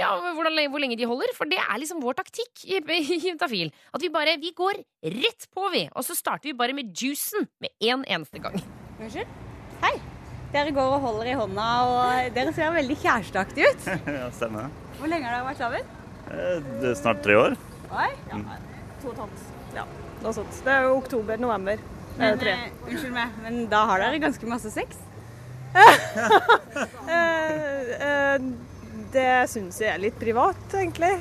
[0.00, 3.34] ja, hvordan, hvor lenge de holder, for det er liksom vår taktikk i, i.
[3.38, 5.86] At vi bare vi går rett på, vi.
[5.94, 8.56] Og så starter vi bare med juicen med en eneste gang.
[8.98, 9.28] Unnskyld?
[9.84, 9.94] Hei.
[10.50, 13.84] Dere går og holder i hånda, og dere ser veldig kjæresteaktige ut.
[14.20, 14.70] Ja, stemmer.
[14.98, 15.92] Hvor lenge har dere vært sammen?
[16.30, 17.54] Eh, Det er snart tre år.
[17.90, 18.08] Oi.
[18.30, 18.40] ja,
[19.02, 19.44] To og et halvt.
[19.76, 19.84] Ja,
[20.24, 20.58] noe sånt.
[20.66, 21.80] Det er jo oktober-november.
[22.18, 22.56] Men, tre.
[22.66, 24.98] eh, unnskyld meg, men da har dere ganske masse sex?
[27.10, 28.42] Eh, eh,
[29.14, 31.12] det syns jeg er litt privat, egentlig.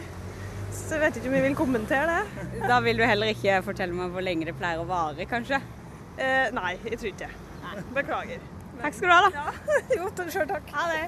[0.74, 2.62] Så jeg vet ikke om jeg vil kommentere det.
[2.70, 5.58] Da vil du heller ikke fortelle meg hvor lenge det pleier å vare, kanskje?
[6.22, 7.30] Eh, nei, jeg tror ikke.
[7.98, 8.44] Beklager.
[8.80, 9.30] Takk skal du ha, da.
[9.36, 10.74] Ja, jo, sjøl takk.
[10.76, 11.04] Ha det.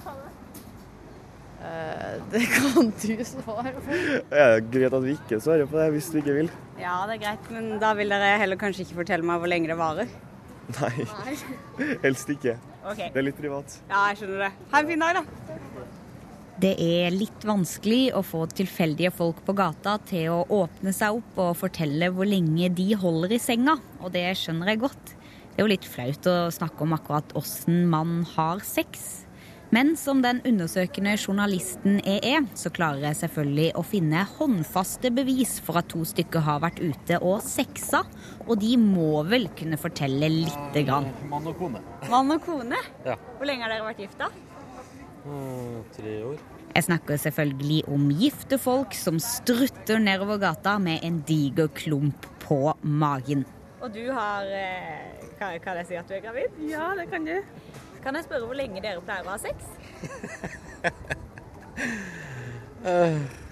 [2.31, 3.99] Det kan du svare på.
[4.31, 6.51] Det er greit at vi ikke svarer på det hvis du ikke vil.
[6.81, 9.69] Ja, det er greit, men da vil dere heller kanskje ikke fortelle meg hvor lenge
[9.69, 10.09] det varer.
[10.79, 11.05] Nei,
[12.05, 12.57] helst ikke.
[12.81, 13.11] Okay.
[13.13, 13.77] Det er litt privat.
[13.91, 14.51] Ja, jeg skjønner det.
[14.71, 15.51] Ha en fin dag, da.
[16.61, 21.39] Det er litt vanskelig å få tilfeldige folk på gata til å åpne seg opp
[21.41, 25.13] og fortelle hvor lenge de holder i senga, og det skjønner jeg godt.
[25.51, 29.25] Det er jo litt flaut å snakke om akkurat åssen man har sex.
[29.71, 35.57] Men som den undersøkende journalisten jeg er, så klarer jeg selvfølgelig å finne håndfaste bevis
[35.63, 38.01] for at to stykker har vært ute og sexa,
[38.47, 41.07] og de må vel kunne fortelle lite grann.
[41.31, 41.83] Mann og kone.
[42.11, 42.83] Mann og kone?
[43.07, 43.15] Ja.
[43.37, 44.31] Hvor lenge har dere vært gifta?
[45.95, 46.37] tre år.
[46.71, 52.73] Jeg snakker selvfølgelig om gifte folk som strutter nedover gata med en diger klump på
[52.81, 53.45] magen.
[53.81, 56.59] Og du har eh, kan, kan jeg si at du er gravid?
[56.69, 57.33] Ja, det kan du.
[58.03, 59.55] Kan jeg spørre hvor lenge dere pleier å ha sex?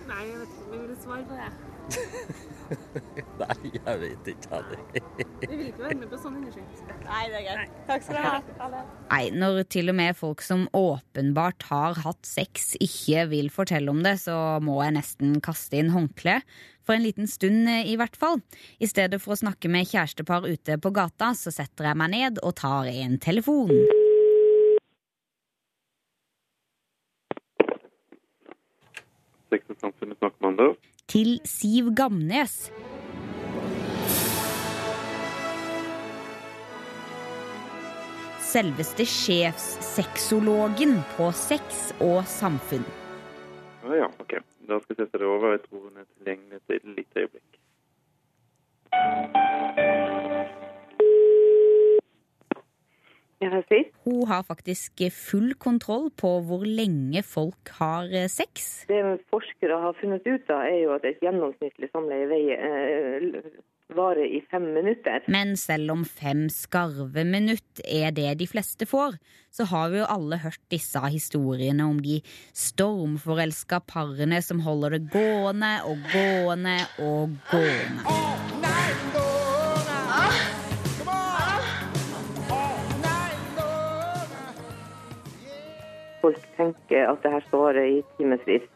[0.09, 1.49] Nei, jeg vet ikke om jeg vil svare på det.
[3.39, 4.81] Nei, jeg vet ikke heller.
[5.41, 6.97] Vi vil ikke være med på sånn undersøkelse.
[7.05, 7.77] Nei, det er greit.
[7.89, 8.33] Takk skal du ha.
[8.61, 8.81] Ha.
[9.09, 14.03] Nei, når til og med folk som åpenbart har hatt sex, ikke vil fortelle om
[14.05, 16.39] det, så må jeg nesten kaste inn håndkle.
[16.89, 18.39] For en liten stund, eh, i hvert fall.
[18.81, 22.39] I stedet for å snakke med kjærestepar ute på gata, så setter jeg meg ned
[22.41, 23.69] og tar en telefon.
[31.13, 32.55] Til Siv Gamnes.
[38.49, 42.89] Selveste sjefssexologen på sex og samfunn.
[44.69, 45.55] Da skal jeg sette det over.
[45.55, 47.59] Jeg tror hun er tilgjengelig til et lite øyeblikk.
[54.03, 58.85] Hun har faktisk full kontroll på hvor lenge folk har eh, sex.
[58.89, 58.99] Det
[59.31, 63.49] forskere har funnet ut av, er jo at et gjennomsnittlig samleie veier, eh,
[63.95, 65.23] varer i fem minutter.
[65.27, 69.17] Men selv om fem skarve minutt er det de fleste får,
[69.51, 72.19] så har vi jo alle hørt disse historiene om de
[72.53, 78.17] stormforelska parene som holder det gående og gående og gående.
[86.19, 88.67] Folk tenker at det her står i timevis.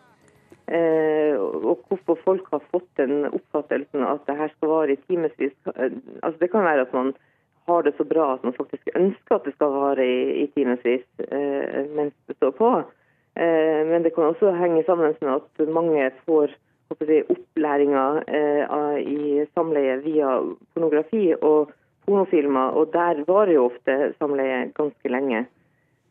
[0.68, 5.52] Eh, og hvorfor folk har fått den oppfattelsen at det her skal vare i timevis
[5.76, 7.10] eh, altså Det kan være at man
[7.68, 11.04] har det så bra at man faktisk ønsker at det skal vare i, i timevis
[11.28, 12.74] eh, mens det står på.
[13.34, 16.52] Men det kan også henge sammen med at mange får
[17.02, 18.04] jeg, opplæringa
[19.02, 20.36] i samleie via
[20.76, 21.72] pornografi og
[22.06, 25.48] pornofilmer, og der varer jo ofte samleie ganske lenge.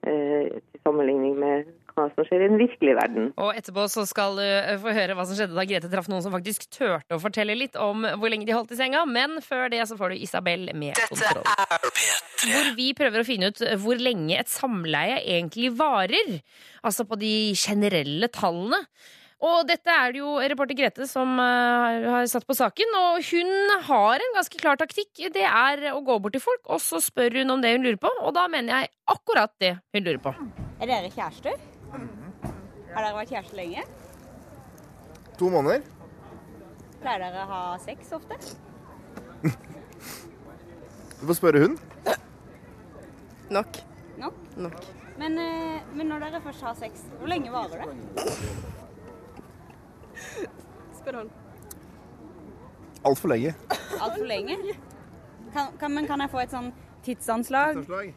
[0.02, 3.31] Til sammenligning med hva som skjer i den virkelige verden.
[3.40, 6.24] Og etterpå så skal du eh, få høre hva som skjedde da Grete traff noen
[6.24, 9.05] som faktisk turte å fortelle litt om hvor lenge de holdt i senga.
[9.09, 11.42] Men før det så får du Isabel med kontroll.
[12.42, 16.38] Hvor vi prøver å finne ut hvor lenge et samleie egentlig varer.
[16.83, 18.83] Altså på de generelle tallene.
[19.42, 23.72] Og dette er det jo reporter Grete som eh, har satt på saken, og hun
[23.88, 25.11] har en ganske klar taktikk.
[25.35, 27.98] Det er å gå bort til folk, og så spør hun om det hun lurer
[28.02, 30.37] på, og da mener jeg akkurat det hun lurer på.
[30.78, 31.59] Er dere kjærester?
[31.92, 33.85] Har dere vært kjærester lenge?
[35.40, 35.85] To måneder.
[37.02, 38.38] Pleier dere å ha sex ofte?
[39.42, 41.78] Du får spørre hun.
[43.52, 43.81] Nok.
[44.22, 44.38] Nok?
[44.57, 44.78] Nok.
[45.20, 47.88] Men, eh, men når dere først har sex, hvor lenge varer det?
[51.00, 51.31] Spør han.
[53.05, 53.55] Altfor lenge.
[54.00, 54.57] Altfor lenge?
[55.52, 56.72] Kan, kan, men kan jeg få et sånn
[57.05, 57.83] tidsanslag?
[57.83, 58.14] Tidsanslag?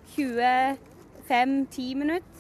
[1.28, 2.35] 25-10 minutter?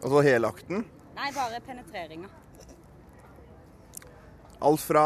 [0.00, 0.84] Altså hele akten.
[1.16, 2.28] Nei, bare penetreringa.
[4.60, 5.04] Alt fra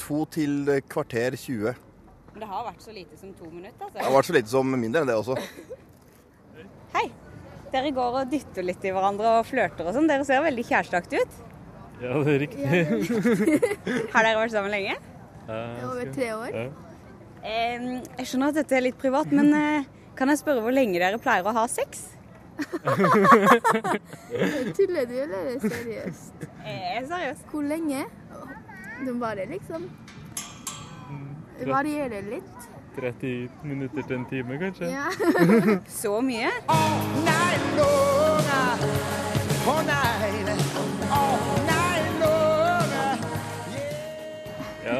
[0.00, 1.74] to til kvarter 20.
[2.32, 3.96] Men det har vært så lite som to minutter, altså.
[3.96, 5.38] Det har vært så lite som mindre enn det også.
[6.96, 7.06] Hei.
[7.72, 10.08] Dere går og dytter litt i hverandre og flørter og sånn.
[10.08, 11.40] Dere ser veldig kjæresteaktige ut.
[12.00, 12.64] Ja, det er riktig.
[14.14, 14.94] Har dere vært sammen lenge?
[15.48, 16.54] Ja, Over tre år.
[16.54, 16.68] Ja.
[17.48, 19.84] Jeg skjønner at dette er litt privat, men eh,
[20.18, 22.08] Kan jeg spørre hvor lenge dere pleier å ha sex?
[24.76, 26.32] Tuller du, eller er det seriøst?
[26.64, 27.38] Jeg er seriøs.
[27.50, 28.04] Hvor lenge?
[29.06, 29.90] Det bare liksom
[31.58, 32.68] Det varierer litt.
[32.98, 34.86] 30 minutter til en time, kanskje?
[34.90, 35.06] Ja.
[36.02, 36.50] Så mye?
[44.88, 44.94] Ja.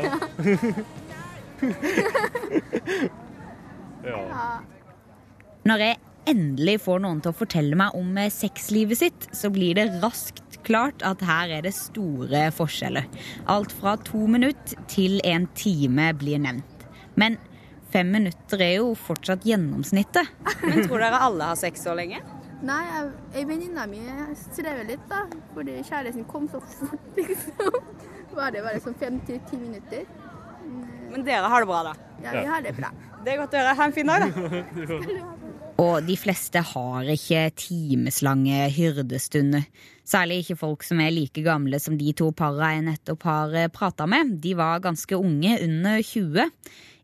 [4.05, 4.61] ja.
[5.64, 5.97] Når jeg
[6.29, 10.59] endelig får noen til å fortelle meg om eh, sexlivet sitt, så blir det raskt
[10.69, 13.07] klart at her er det store forskjeller.
[13.49, 16.85] Alt fra to minutter til en time blir nevnt.
[17.19, 17.38] Men
[17.93, 20.29] fem minutter er jo fortsatt gjennomsnittet.
[20.64, 22.21] Men tror dere alle har sex så lenge?
[22.59, 24.01] Nei, jeg- ei venninne mi
[24.35, 25.23] strever litt, da.
[25.55, 27.79] Fordi kjæresten kom så fort, liksom.
[28.35, 30.05] Var det bare sånn fem til ti minutter.
[31.09, 31.95] Men dere har det bra, da?
[32.23, 32.91] Ja, vi har det bra.
[33.25, 33.77] Det er godt å høre.
[33.79, 35.29] Ha en fin dag, da.
[35.79, 39.62] Og de fleste har ikke timeslange hyrdestunder.
[40.03, 44.09] Særlig ikke folk som er like gamle som de to para jeg nettopp har prata
[44.11, 44.41] med.
[44.43, 46.49] De var ganske unge, under 20.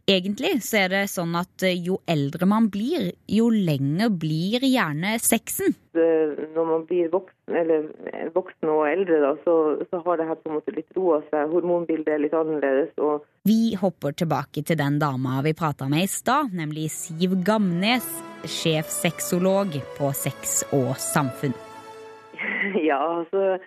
[0.05, 5.15] Egentlig så er det sånn at eh, jo eldre man blir, jo lenger blir gjerne
[5.23, 5.73] sexen.
[5.97, 9.55] Når man blir voksen, eller eh, voksen og eldre, da, så,
[9.89, 11.49] så har det her på en måte litt roa seg.
[11.55, 12.93] Hormonbildet er litt annerledes.
[13.01, 18.05] og Vi hopper tilbake til den dama vi prata med i stad, nemlig Siv Gamnes,
[18.45, 21.57] sjefsexolog på Sex og samfunn.
[22.81, 23.59] Ja, altså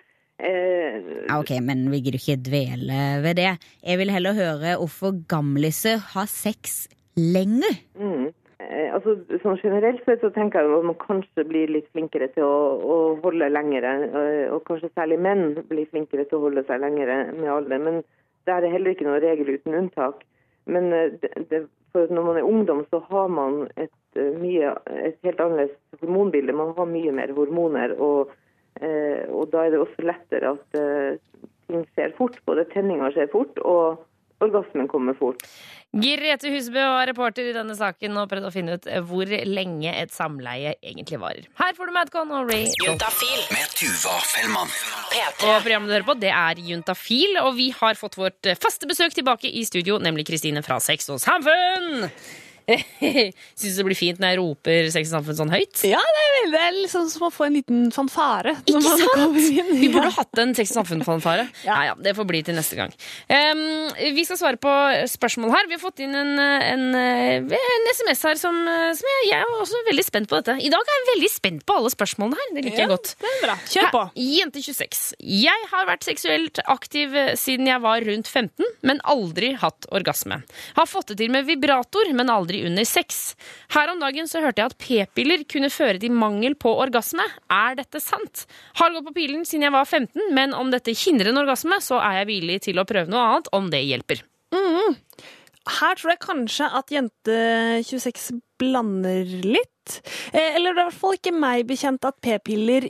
[1.34, 3.52] Ok, men vi gidder ikke dvele ved det.
[3.82, 6.86] Jeg vil heller høre hvorfor gamliser har sex
[7.18, 7.80] lenger.
[7.98, 8.28] Mm.
[8.58, 12.46] Eh, altså, sånn generelt sett så tenker jeg at man kanskje blir litt flinkere til
[12.46, 13.92] å, å holde lengre.
[14.08, 17.82] eh, Og kanskje særlig menn blir flinkere til å holde seg lengre med alder.
[17.82, 18.02] Men
[18.46, 20.26] det er heller ikke noen regel uten unntak.
[20.66, 21.62] Men eh, det, det,
[21.94, 24.74] når man er ungdom, så har man et, eh, mye,
[25.06, 26.54] et helt annerledes hormonbilde.
[26.54, 27.94] Man har mye mer hormoner.
[27.98, 28.44] Og, eh,
[29.32, 31.18] og da er det også lettere at eh,
[31.68, 32.38] ting skjer fort.
[32.48, 34.04] Både tenninga skjer fort, og
[34.44, 35.42] orgasmen kommer fort.
[35.88, 40.12] Grete Husbø var reporter i denne saken og prøvde å finne ut hvor lenge et
[40.12, 41.46] samleie egentlig varer.
[41.58, 42.68] Her får du Madcon og Ray.
[42.84, 44.74] Juntafil med Tuva Fellmann.
[45.48, 49.16] Og programmet du hører på, det er Juntafil, og vi har fått vårt faste besøk
[49.16, 52.12] tilbake i studio, nemlig Kristine fra Sex og Samfunn!
[53.58, 55.80] Syns det blir fint når jeg roper Sex og Samfunn sånn høyt?
[55.88, 58.54] Ja, det er, veldig, det er liksom som å få en liten fanfare.
[58.68, 59.38] når Ikke sant?
[59.78, 61.48] Vi burde hatt en Sex og Samfunn-fanfare.
[61.68, 61.74] Ja.
[61.90, 62.92] ja, det får bli til neste gang.
[63.28, 63.60] Um,
[64.14, 64.70] vi skal svare på
[65.10, 65.66] spørsmål her.
[65.68, 68.56] Vi har fått inn en, en, en SMS her som,
[68.96, 70.54] som jeg, jeg er også veldig spent på dette.
[70.64, 72.52] I dag er jeg veldig spent på alle spørsmålene her.
[72.56, 73.12] Det liker jeg Ja, godt.
[73.20, 73.56] det er bra.
[73.74, 74.04] Kjør på.
[74.14, 75.02] Her, Jente 26.
[75.42, 80.40] Jeg har vært seksuelt aktiv siden jeg var rundt 15, men aldri hatt orgasme.
[80.78, 83.36] Har fått det til med vibrator, men aldri under sex.
[83.74, 87.24] Her om dagen så hørte jeg at p-piller kunne føre til mangel på orgasme.
[87.52, 88.46] Er dette sant?
[88.80, 92.00] Har gått på pilen siden jeg var 15, men om dette hindrer en orgasme, så
[92.02, 94.22] er jeg villig til å prøve noe annet, om det hjelper.
[94.54, 94.96] Mm.
[95.68, 97.40] Her tror jeg kanskje at jente
[97.84, 99.98] 26 blander litt.
[100.32, 102.88] Eh, Eller det er i hvert fall ikke meg bekjent at p-piller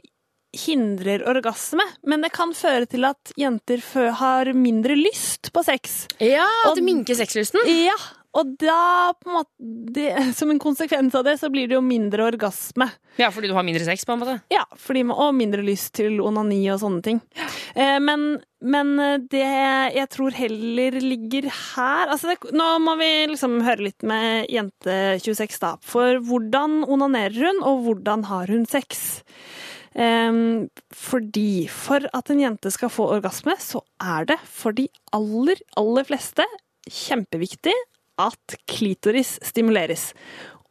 [0.56, 3.82] hindrer orgasme, men det kan føre til at jenter
[4.16, 6.06] har mindre lyst på sex.
[6.24, 7.60] Ja, at det minker sexlysten?
[7.68, 7.96] Ja,
[8.36, 9.52] og da, på en måte,
[9.94, 12.90] det, som en konsekvens av det, så blir det jo mindre orgasme.
[13.18, 14.36] Ja, fordi du har mindre sex, på en måte?
[14.52, 17.22] Ja, fordi og mindre lyst til onani og sånne ting.
[17.74, 18.28] Eh, men,
[18.60, 18.92] men
[19.30, 19.46] det
[19.96, 24.98] jeg tror heller ligger her altså det, Nå må vi liksom høre litt med jente
[25.24, 25.72] 26, da.
[25.82, 29.18] For hvordan onanerer hun, og hvordan har hun sex?
[29.98, 34.86] Ehm, fordi for at en jente skal få orgasme, så er det for de
[35.16, 36.46] aller, aller fleste
[36.88, 37.74] kjempeviktig
[38.18, 40.12] at klitoris stimuleres.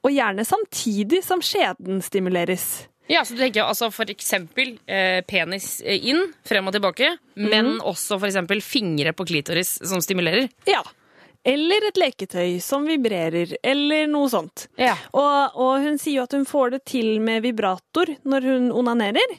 [0.05, 2.87] Og gjerne samtidig som skjeden stimuleres.
[3.07, 7.77] Ja, så du tenker altså for eksempel eh, penis eh, inn, frem og tilbake, men
[7.79, 10.49] også for eksempel fingre på klitoris som stimulerer?
[10.67, 10.83] Ja.
[11.47, 14.65] Eller et leketøy som vibrerer, eller noe sånt.
[15.15, 19.37] Og, og hun sier jo at hun får det til med vibrator når hun onanerer.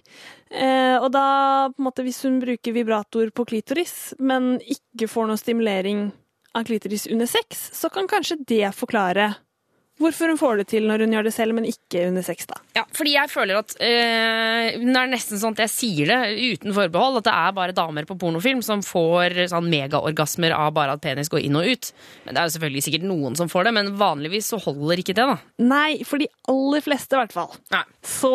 [0.48, 1.26] Eh, og da,
[1.68, 6.08] på en måte, hvis hun bruker vibrator på klitoris, men ikke får noe stimulering
[6.56, 9.34] av klitoris under sex, så kan kanskje det forklare
[9.98, 12.54] hvorfor hun får det til når hun gjør det selv, men ikke under sex, da.
[12.76, 16.74] Ja, fordi jeg føler at øh, Det er nesten sånn at jeg sier det uten
[16.76, 21.02] forbehold, at det er bare damer på pornofilm som får sånn megaorgasmer av bare at
[21.02, 21.90] penis går inn og ut.
[22.24, 25.18] Men Det er jo selvfølgelig sikkert noen som får det, men vanligvis så holder ikke
[25.18, 25.36] det, da.
[25.66, 27.58] Nei, for de aller fleste i hvert fall.
[28.06, 28.32] Så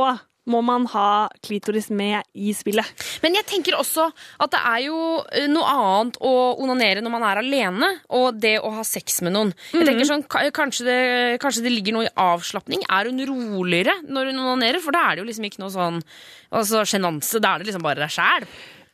[0.49, 2.85] må man ha klitoris med i spillet.
[3.23, 4.09] Men jeg tenker også
[4.43, 4.97] at det er jo
[5.31, 9.33] eh, noe annet å onanere når man er alene, og det å ha sex med
[9.37, 9.53] noen.
[9.71, 9.87] Jeg Mhm.
[9.87, 10.99] tenker sånn, kanskje det,
[11.39, 12.83] kanskje det ligger noe i avslapning.
[12.89, 14.81] Er hun roligere når hun onanerer?
[14.83, 16.01] For da er det jo liksom ikke noe sånn
[16.51, 17.39] altså, sjenanse.
[17.41, 18.47] Da er det liksom bare deg sjæl.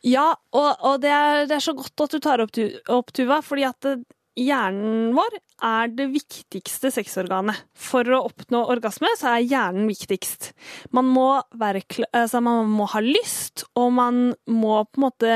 [0.06, 2.54] Ja, og, og det, er, det er så godt at du tar opp,
[2.88, 3.98] opp Tuva, fordi at det,
[4.40, 5.36] hjernen vår
[5.66, 7.58] er det viktigste sexorganet.
[7.76, 10.52] For å oppnå orgasme så er hjernen viktigst.
[10.96, 11.28] Man må,
[11.60, 11.84] være,
[12.16, 15.34] altså man må ha lyst, og man må på en måte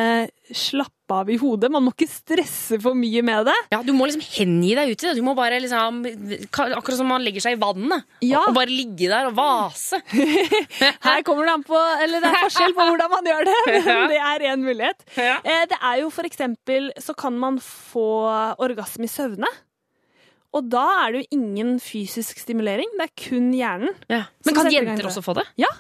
[0.55, 1.71] slappe av i hodet.
[1.73, 3.55] Man må ikke stresse for mye med det.
[3.75, 5.15] Ja, Du må liksom hengi deg ut i det.
[5.19, 6.03] Du må bare liksom,
[6.51, 8.05] Akkurat som man legger seg i vannet.
[8.25, 10.01] Og, og bare ligge der og vase.
[11.07, 14.09] Her kommer det an på Eller det er forskjell på hvordan man gjør det, men
[14.15, 15.07] det er én mulighet.
[15.19, 18.09] Eh, Det er jo for eksempel så kan man få
[18.65, 19.49] orgasme i søvne.
[20.55, 23.91] Og da er det jo ingen fysisk stimulering, det er kun hjernen.
[24.09, 25.49] Men kan jenter også få det?
[25.59, 25.71] Ja.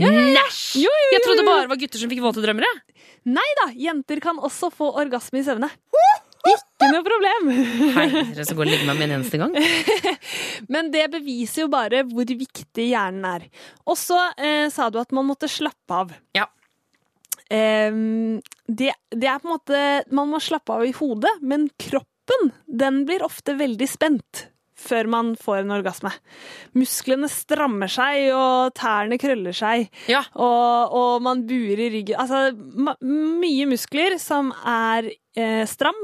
[0.00, 0.40] Ja, ja, ja.
[0.40, 0.80] Næsj!
[0.80, 1.46] Jeg trodde jo.
[1.50, 2.64] bare det var gutter som fikk våte drømmer.
[3.28, 5.68] Nei da, jenter kan også få orgasme i søvne.
[6.42, 7.50] Ikke noe problem.
[7.94, 8.06] Hei,
[8.42, 9.52] så går det og legge meg en eneste gang.
[10.74, 13.46] Men det beviser jo bare hvor viktig hjernen er.
[13.86, 16.10] Og så eh, sa du at man måtte slappe av.
[16.34, 16.48] Ja.
[17.46, 17.94] Eh,
[18.66, 19.80] det, det er på en måte
[20.14, 24.46] Man må slappe av i hodet, men kroppen den blir ofte veldig spent
[24.82, 26.12] før man får en orgasme.
[26.78, 29.88] Musklene strammer seg, og tærne krøller seg.
[30.34, 32.18] Og, og man buer i ryggen.
[32.18, 32.52] Altså
[33.06, 35.98] mye muskler som er eh, stram.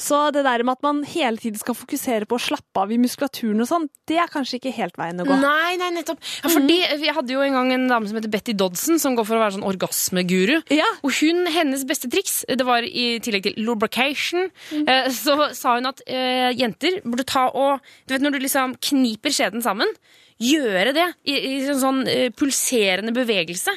[0.00, 2.98] Så det der med at man hele tiden skal fokusere på å slappe av i
[3.00, 5.36] muskulaturen og sånn, det er kanskje ikke helt veien å gå.
[5.42, 6.22] Nei, nei, nettopp.
[6.44, 9.28] Ja, fordi Vi hadde jo en gang en dame som heter Betty Dodson, som går
[9.28, 10.56] for å være sånn orgasmeguru.
[11.06, 14.50] Og hun, hennes beste triks, det var i tillegg til lubrication,
[14.82, 18.74] eh, så sa hun at eh, jenter burde ta og Du vet når du liksom
[18.82, 19.88] kniper skjeden sammen?
[20.40, 23.74] Gjøre det i, i sånn, sånn uh, pulserende bevegelse.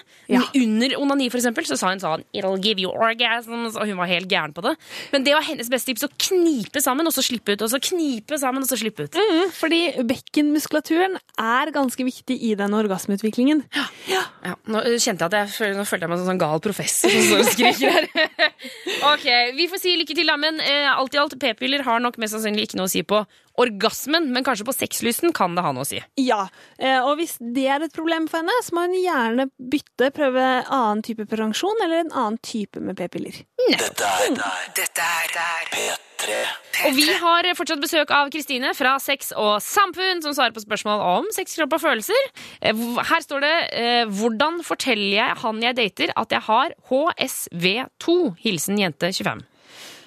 [0.55, 4.07] Under onani, for eksempel, så sa hun sånn It'll give you orgasms, Og hun var
[4.07, 4.76] helt gæren på det.
[5.11, 6.05] Men det var hennes beste tips.
[6.07, 7.61] Å knipe sammen, og så slippe ut.
[7.61, 9.14] Og så knipe sammen, og så slippe ut.
[9.20, 13.64] Mhm, fordi bekkenmuskulaturen er ganske viktig i den orgasmeutviklingen.
[14.09, 14.24] Ja,
[14.68, 16.59] nå eh, kjente jeg at jeg føl- nå følte jeg meg som en sånn gal
[16.64, 18.09] professor som skriker her.
[19.14, 20.38] ok, Vi får si lykke til, da.
[20.39, 23.24] Men eh, alt i alt, p-piller har nok mest sannsynlig ikke noe å si på
[23.61, 25.99] orgasmen, men kanskje på sexlysten kan det ha noe å si.
[26.18, 26.47] Ja,
[26.82, 30.43] eh, og hvis det er et problem for henne, så må hun gjerne bytte, prøve
[30.68, 33.43] annen type prevensjon eller en annen type med p-piller.
[33.70, 34.36] Dette er,
[34.76, 36.39] dette er P3.
[36.88, 41.04] Og vi har fortsatt besøk av Kristine fra Sex og Samfunn, som svarer på spørsmål
[41.20, 42.30] om sex, kropp og følelser.
[42.62, 42.74] Eh,
[43.10, 48.80] Her står det eh, 'Hvordan forteller jeg han jeg dater at jeg har HSV2?' Hilsen
[48.80, 49.43] jente 25.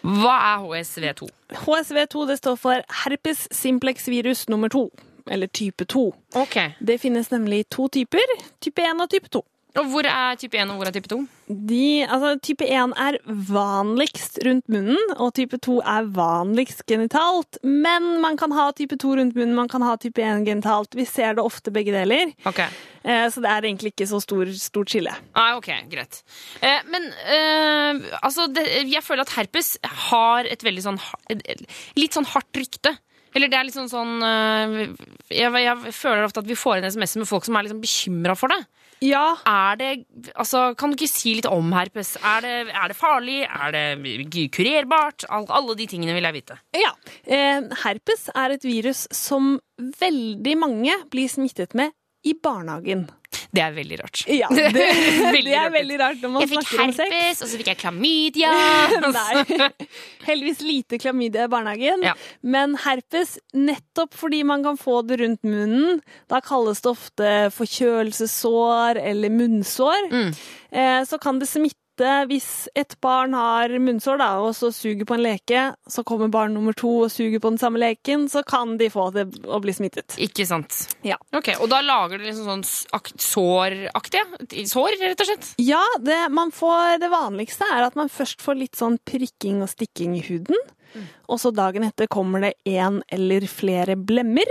[0.07, 1.29] Hva er HSV2?
[1.65, 4.91] HSV2 det står for herpes simplex virus nummer to,
[5.27, 6.15] eller type 2.
[6.87, 8.23] Det finnes nemlig to typer,
[8.61, 9.43] type 1 og type 2.
[9.77, 11.19] Og hvor er type 1 og hvor er type 2?
[11.69, 13.19] De, altså, type 1 er
[13.51, 17.61] vanligst rundt munnen, og type 2 er vanligst genitalt.
[17.63, 20.97] Men man kan ha type 2 rundt munnen, man kan ha type 1 genitalt.
[20.97, 22.33] Vi ser det ofte begge deler.
[23.07, 25.13] Eh, så det er egentlig ikke så stor, stort skille.
[25.37, 26.23] Ah, ok, greit.
[26.65, 29.77] Eh, men eh, altså, det, jeg føler at herpes
[30.11, 31.03] har et veldig sånn
[32.01, 32.97] litt sånn hardt rykte.
[33.37, 36.89] Eller det er liksom sånn sånn eh, jeg, jeg føler ofte at vi får inn
[36.89, 38.63] SMS med folk som er liksom bekymra for det.
[39.05, 39.37] Ja.
[39.49, 39.91] Er det,
[40.35, 42.15] altså, kan du ikke si litt om herpes?
[42.23, 43.43] Er det, er det farlig?
[43.45, 45.27] Er det kurerbart?
[45.29, 46.59] All, alle de tingene vil jeg vite.
[46.77, 46.95] Ja.
[47.25, 49.57] Eh, herpes er et virus som
[50.01, 51.93] veldig mange blir smittet med
[52.27, 53.07] i barnehagen.
[53.57, 54.23] Det er veldig rart.
[54.29, 54.87] Ja, det, det
[55.35, 55.75] Veldig er rart.
[55.79, 57.01] veldig rart når man snakker herpes, om sex.
[57.01, 58.53] Jeg fikk herpes, og så fikk jeg klamydia.
[59.17, 59.71] Nei.
[60.27, 62.05] Heldigvis lite klamydia i barnehagen.
[62.47, 66.01] Men herpes, nettopp fordi man kan få det rundt munnen,
[66.31, 70.09] da kalles det ofte forkjølelsessår eller munnsår,
[70.71, 71.81] eh, så kan det smitte
[72.29, 76.53] hvis et barn har munnsår da, og så suger på en leke, så kommer barn
[76.55, 79.73] nummer to og suger på den samme leken, så kan de få det å bli
[79.73, 80.17] smittet.
[80.21, 80.97] Ikke sant.
[81.07, 81.17] Ja.
[81.33, 82.87] Ok, Og da lager det liksom sånn s-
[83.17, 84.25] såraktige?
[84.69, 85.51] Sår, rett og slett?
[85.63, 89.71] Ja, det, man får, det vanligste er at man først får litt sånn prikking og
[89.73, 90.57] stikking i huden.
[91.29, 94.49] Og så dagen etter kommer det én eller flere blemmer,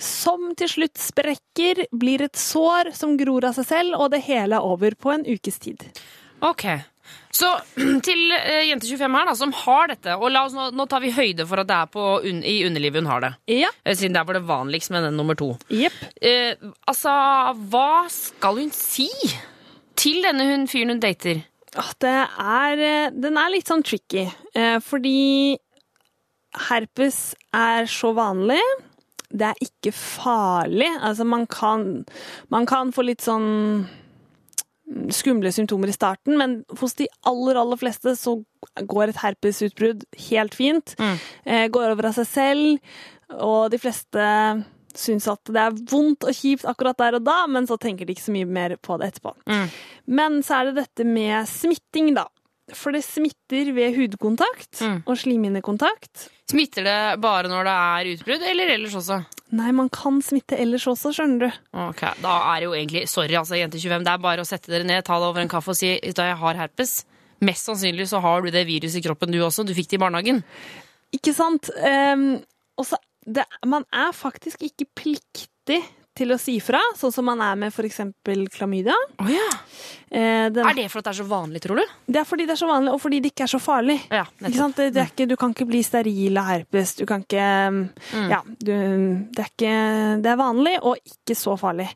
[0.00, 4.56] som til slutt sprekker, blir et sår som gror av seg selv, og det hele
[4.56, 5.84] er over på en ukes tid.
[6.42, 6.66] Ok.
[7.32, 7.48] Så
[8.06, 11.14] til uh, jente 25 her, da, som har dette, og oss nå, nå tar vi
[11.14, 13.32] høyde for at det er på un i underlivet hun har det.
[13.62, 13.70] Ja.
[13.88, 15.54] Siden det er for det vanligst med den nummer to.
[15.72, 16.52] Eh,
[16.90, 17.14] altså,
[17.72, 19.08] hva skal hun si
[19.98, 21.44] til denne hun, fyren hun dater?
[21.80, 25.56] Åh, Det er, eh, den er litt sånn tricky, Uh, fordi
[26.68, 28.60] herpes er så vanlig.
[29.32, 30.90] Det er ikke farlig.
[31.00, 32.04] Altså, man kan,
[32.52, 33.88] man kan få litt sånn
[35.14, 38.36] skumle symptomer i starten, men hos de aller, aller fleste så
[38.88, 40.94] går et herpesutbrudd helt fint.
[40.98, 41.16] Mm.
[41.72, 42.92] går over av seg selv,
[43.38, 44.26] og de fleste
[44.98, 48.12] syns at det er vondt og kjipt akkurat der og da, men så tenker de
[48.12, 49.32] ikke så mye mer på det etterpå.
[50.12, 52.26] Men så er det dette med smitting, da.
[52.78, 56.28] For det smitter ved hudkontakt og slimhinnekontakt.
[56.48, 59.18] Smitter det bare når det er utbrudd, eller ellers også?
[59.58, 61.58] Nei, man kan smitte ellers også, skjønner du.
[61.88, 64.06] Ok, Da er det jo egentlig Sorry, altså, jente 25.
[64.06, 66.28] Det er bare å sette dere ned, ta det over en kaffe og si da
[66.30, 66.94] jeg har herpes.
[67.42, 69.66] Mest sannsynlig så har du det viruset i kroppen, du også.
[69.66, 70.44] Du fikk det i barnehagen.
[71.12, 71.68] Ikke sant?
[71.82, 72.38] Um,
[72.78, 75.82] og så det, Man er faktisk ikke pliktig
[76.18, 78.00] til å si fra, sånn som man er med f.eks.
[78.52, 78.94] klamydia.
[79.22, 79.46] Oh, ja.
[80.10, 81.94] eh, den, Er det for at det er så vanlig, tror du?
[82.06, 83.96] Det er fordi det er så vanlig, og fordi det ikke er så farlig.
[84.12, 84.26] Ja?
[84.42, 86.96] Det, det ikke, du kan ikke bli steril av herpes.
[87.00, 87.48] Du kan ikke
[88.12, 88.28] Mm.
[88.30, 88.72] Ja, du,
[89.32, 89.72] det er ikke
[90.22, 91.88] Det er vanlig, og ikke så farlig.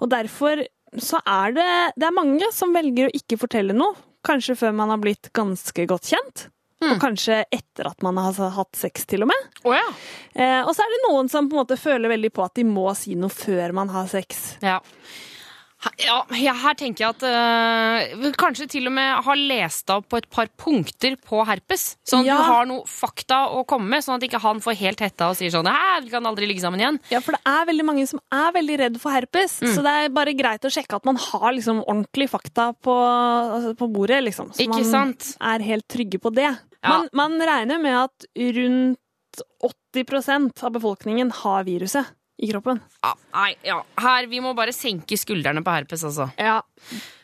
[0.00, 0.62] Og derfor
[1.00, 3.96] så er det Det er mange som velger å ikke fortelle noe.
[4.26, 6.46] Kanskje før man har blitt ganske godt kjent.
[6.90, 9.50] Og kanskje etter at man har hatt sex, til og med.
[9.62, 9.84] Oh, ja.
[10.34, 12.66] eh, og så er det noen som på en måte føler veldig på at de
[12.68, 14.56] må si noe før man har sex.
[14.64, 14.80] Ja.
[15.98, 20.18] Ja, ja, her tenker jeg at øh, kanskje til og med har lest av på
[20.20, 21.96] et par punkter på herpes.
[22.06, 22.36] Sånn at Ja.
[22.38, 25.36] du har noe fakta å komme med, sånn at ikke han får helt hetta og
[25.40, 27.00] sier sånn Hæ, vi kan aldri ligge sammen igjen.
[27.10, 29.74] Ja, for det er veldig mange som er veldig redd for herpes, Mm.
[29.74, 33.74] så det er bare greit å sjekke at man har liksom ordentlig fakta på, altså
[33.76, 34.52] på bordet, liksom.
[34.54, 35.36] Så Ikke man sant?
[35.40, 36.56] er helt trygge på det.
[36.84, 38.98] Man, man regner med at rundt
[39.94, 42.06] 80% av befolkningen har viruset
[42.38, 42.80] i kroppen.
[43.02, 43.80] Ja, nei, ja.
[44.02, 46.30] Her, vi må bare senke skuldrene på herpes, altså.
[46.40, 46.60] Ja.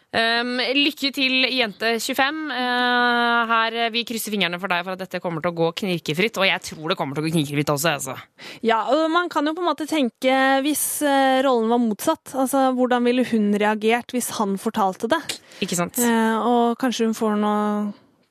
[0.09, 2.39] Um, lykke til, jente 25.
[2.49, 6.41] Uh, her, vi krysser fingrene for deg for at dette kommer til å gå knirkefritt.
[6.41, 7.93] Og jeg tror det kommer til å gå knirkefritt også.
[7.99, 8.17] Altså.
[8.65, 12.33] Ja, og man kan jo på en måte tenke hvis eh, rollen var motsatt.
[12.33, 15.21] Altså, hvordan ville hun reagert hvis han fortalte det?
[15.67, 16.01] Ikke sant?
[16.01, 17.63] Uh, og kanskje hun får noe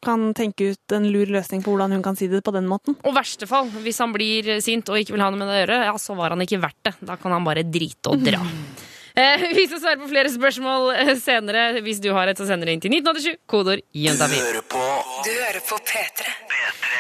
[0.08, 2.97] kan tenke ut en lur løsning på hvordan hun kan si det på den måten.
[3.03, 5.62] Og verste fall, hvis han blir sint og ikke vil ha noe med det å
[5.64, 6.93] gjøre, ja, så var han ikke verdt det.
[7.12, 8.41] Da kan han bare drite og dra.
[8.43, 8.86] Eh,
[9.57, 11.80] vi skal svare på flere spørsmål eh, senere.
[11.82, 13.39] Hvis du har et, så sender det inn til 1987.
[13.49, 14.43] Kodord jentafil.
[15.26, 16.28] Du hører på P3.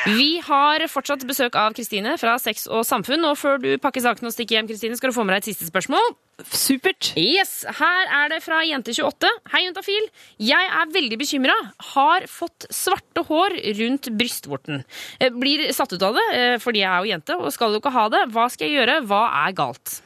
[0.07, 3.25] Vi har fortsatt besøk av Kristine fra Sex og Samfunn.
[3.27, 5.49] Og før du pakker sakene og stikker hjem, Kristine, skal du få med deg et
[5.51, 6.15] siste spørsmål.
[6.47, 7.11] Supert.
[7.19, 9.29] Yes, Her er det fra Jente28.
[9.53, 10.09] Hei, Juntafil.
[10.41, 11.55] Jeg er veldig bekymra.
[11.93, 14.85] Har fått svarte hår rundt brystvorten.
[15.21, 17.83] Eh, Blir satt ut av det eh, fordi jeg er jo jente og skal jo
[17.83, 18.25] ikke ha det.
[18.33, 19.01] Hva skal jeg gjøre?
[19.09, 19.99] Hva er galt?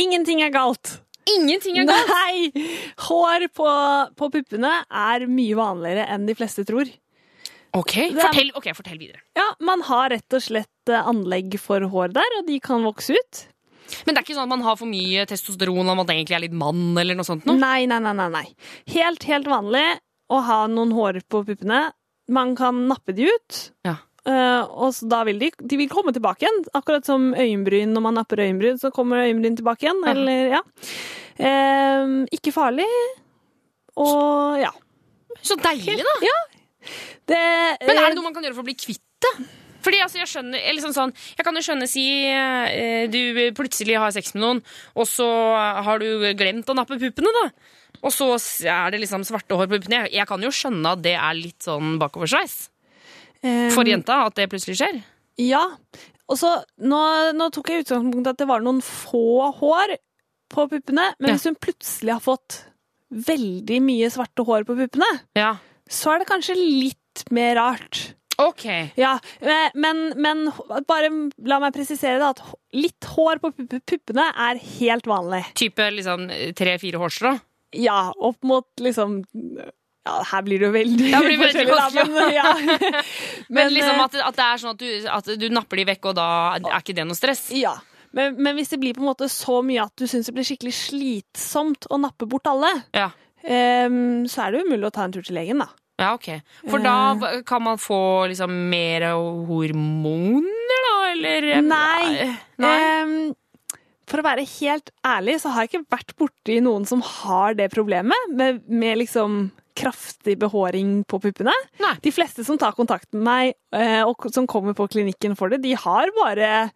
[0.00, 1.00] Ingenting er galt.
[1.30, 2.08] Ingenting er galt?
[2.10, 2.50] Nei!
[3.06, 3.68] Hår på,
[4.18, 6.90] på puppene er mye vanligere enn de fleste tror.
[7.78, 9.22] Ok, er- fortell, ok, fortell videre.
[9.38, 13.14] Ja, Man har rett og slett eh, anlegg for hår der, og de kan vokse
[13.16, 13.42] ut.
[14.06, 16.44] Men det er ikke sånn at man har for mye testosteron og man egentlig er
[16.46, 17.46] litt mann eller noe sånt?
[17.48, 18.44] Nei, nei, nei, nei, nei.
[18.92, 19.84] Helt, helt vanlig
[20.32, 21.90] å ha noen hår på puppene.
[22.32, 23.58] Man kan nappe de ut.
[23.84, 23.96] Ja.
[24.28, 26.62] Eh, og så da vil de, de vil komme tilbake igjen.
[26.78, 27.92] Akkurat som øyenbryn.
[27.94, 30.02] Når man napper øyenbryn, så kommer øyenbryn tilbake igjen.
[30.04, 30.14] Ja.
[30.14, 30.62] Eller, ja.
[31.42, 32.86] Uh, ikke farlig.
[33.98, 34.70] Og ja.
[35.42, 36.14] Så deilig, da!
[36.22, 36.38] Ja.
[37.28, 37.40] Det,
[37.86, 39.32] Men er det noe man kan gjøre for å bli kvitt det?
[39.82, 44.12] Fordi altså, jeg skjønner, sånn, sånn, jeg kan jo skjønne si eh, du plutselig har
[44.14, 44.60] sex med noen,
[44.94, 45.26] og så
[45.82, 47.48] har du glemt å nappe puppene, da.
[48.02, 48.28] Og så
[48.70, 50.04] er det liksom svarte hår på puppene.
[50.04, 52.60] Jeg, jeg kan jo skjønne at det er litt sånn bakoversveis
[53.74, 55.02] for jenta, at det plutselig skjer.
[55.42, 55.64] Ja.
[56.30, 57.00] Og så, nå,
[57.36, 59.96] nå tok jeg utgangspunkt i at det var noen få hår
[60.52, 61.34] på puppene, men Ja.
[61.34, 62.60] hvis hun plutselig har fått
[63.12, 65.56] veldig mye svarte hår på puppene, Ja.
[65.88, 68.14] så er det kanskje litt mer rart.
[68.38, 68.64] Ok.
[68.96, 70.46] Ja, eh, men, men
[70.88, 71.10] bare
[71.44, 72.40] la meg presisere det, at
[72.72, 73.50] litt hår på
[73.84, 75.44] puppene er helt vanlig.
[75.54, 77.34] Type liksom tre-fire hårstrå?
[77.76, 79.22] Ja, opp mot liksom
[80.02, 82.52] Ja, her blir det jo veldig det blir veldig forskjellig, men, ja.
[83.48, 85.84] Men, Men, liksom eh, at, at det er sånn at du, at du napper de
[85.92, 86.28] vekk, og da
[86.58, 87.44] er ikke det noe stress?
[87.54, 87.76] Ja.
[88.12, 90.46] Men, men hvis det blir på en måte så mye at du syns det blir
[90.48, 93.12] skikkelig slitsomt å nappe bort alle, Ja.
[93.46, 95.70] um, så er det umulig å ta en tur til legen, da.
[96.02, 96.28] Ja, ok.
[96.66, 96.96] For da
[97.46, 101.48] kan man få liksom mer hormoner, da, eller?
[101.62, 102.26] Nei.
[102.60, 102.74] Nei.
[103.04, 103.14] Um,
[104.10, 107.70] for å være helt ærlig så har jeg ikke vært borti noen som har det
[107.72, 109.44] problemet, med, med liksom
[109.78, 111.54] kraftig behåring på puppene.
[112.02, 115.62] De fleste som tar kontakt med meg, eh, og som kommer på klinikken for det,
[115.64, 116.70] de har bare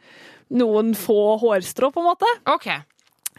[0.56, 2.32] noen få hårstrå, på en måte.
[2.46, 2.68] Ok.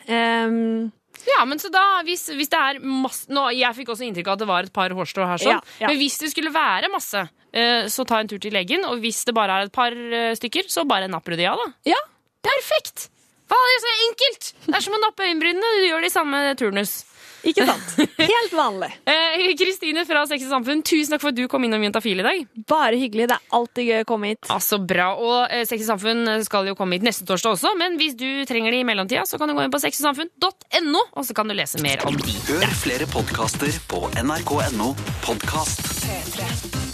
[0.08, 0.92] Um,
[1.26, 4.36] Ja, men så da, hvis, hvis det er masse nå, Jeg fikk også inntrykk av
[4.38, 5.42] at det var et par hårstrå her.
[5.42, 5.58] sånn.
[5.58, 5.88] Ja, ja.
[5.90, 7.24] Men hvis det skulle være masse,
[7.58, 8.86] eh, så ta en tur til legen.
[8.86, 11.58] Og hvis det bare er et par eh, stykker, så bare napper du de av,
[11.58, 11.72] da.
[11.90, 11.98] Ja.
[12.46, 13.10] Perfekt!
[13.50, 14.48] Hva er det så enkelt?
[14.68, 15.74] Det er som å nappe øyenbrynene.
[15.82, 16.94] Du gjør det i samme turnus.
[17.46, 17.94] Ikke sant?
[18.34, 18.90] Helt vanlig.
[19.08, 22.26] Eh, Kristine fra Sex og Samfunn, tusen takk for at du kom innom Juntafil i
[22.26, 22.42] dag.
[22.70, 23.30] Bare hyggelig.
[23.30, 24.50] Det er alltid gøy å komme hit.
[24.54, 25.12] Altså, bra.
[25.20, 28.28] Og eh, Sex og Samfunn skal jo komme hit neste torsdag også, men hvis du
[28.50, 31.58] trenger det i mellomtida, så kan du gå inn på sexogsamfunn.no, og så kan du
[31.58, 32.38] lese mer om de.
[32.50, 34.94] Hør flere podkaster på nrk.no
[35.26, 35.88] podkast.
[36.08, 36.87] P3.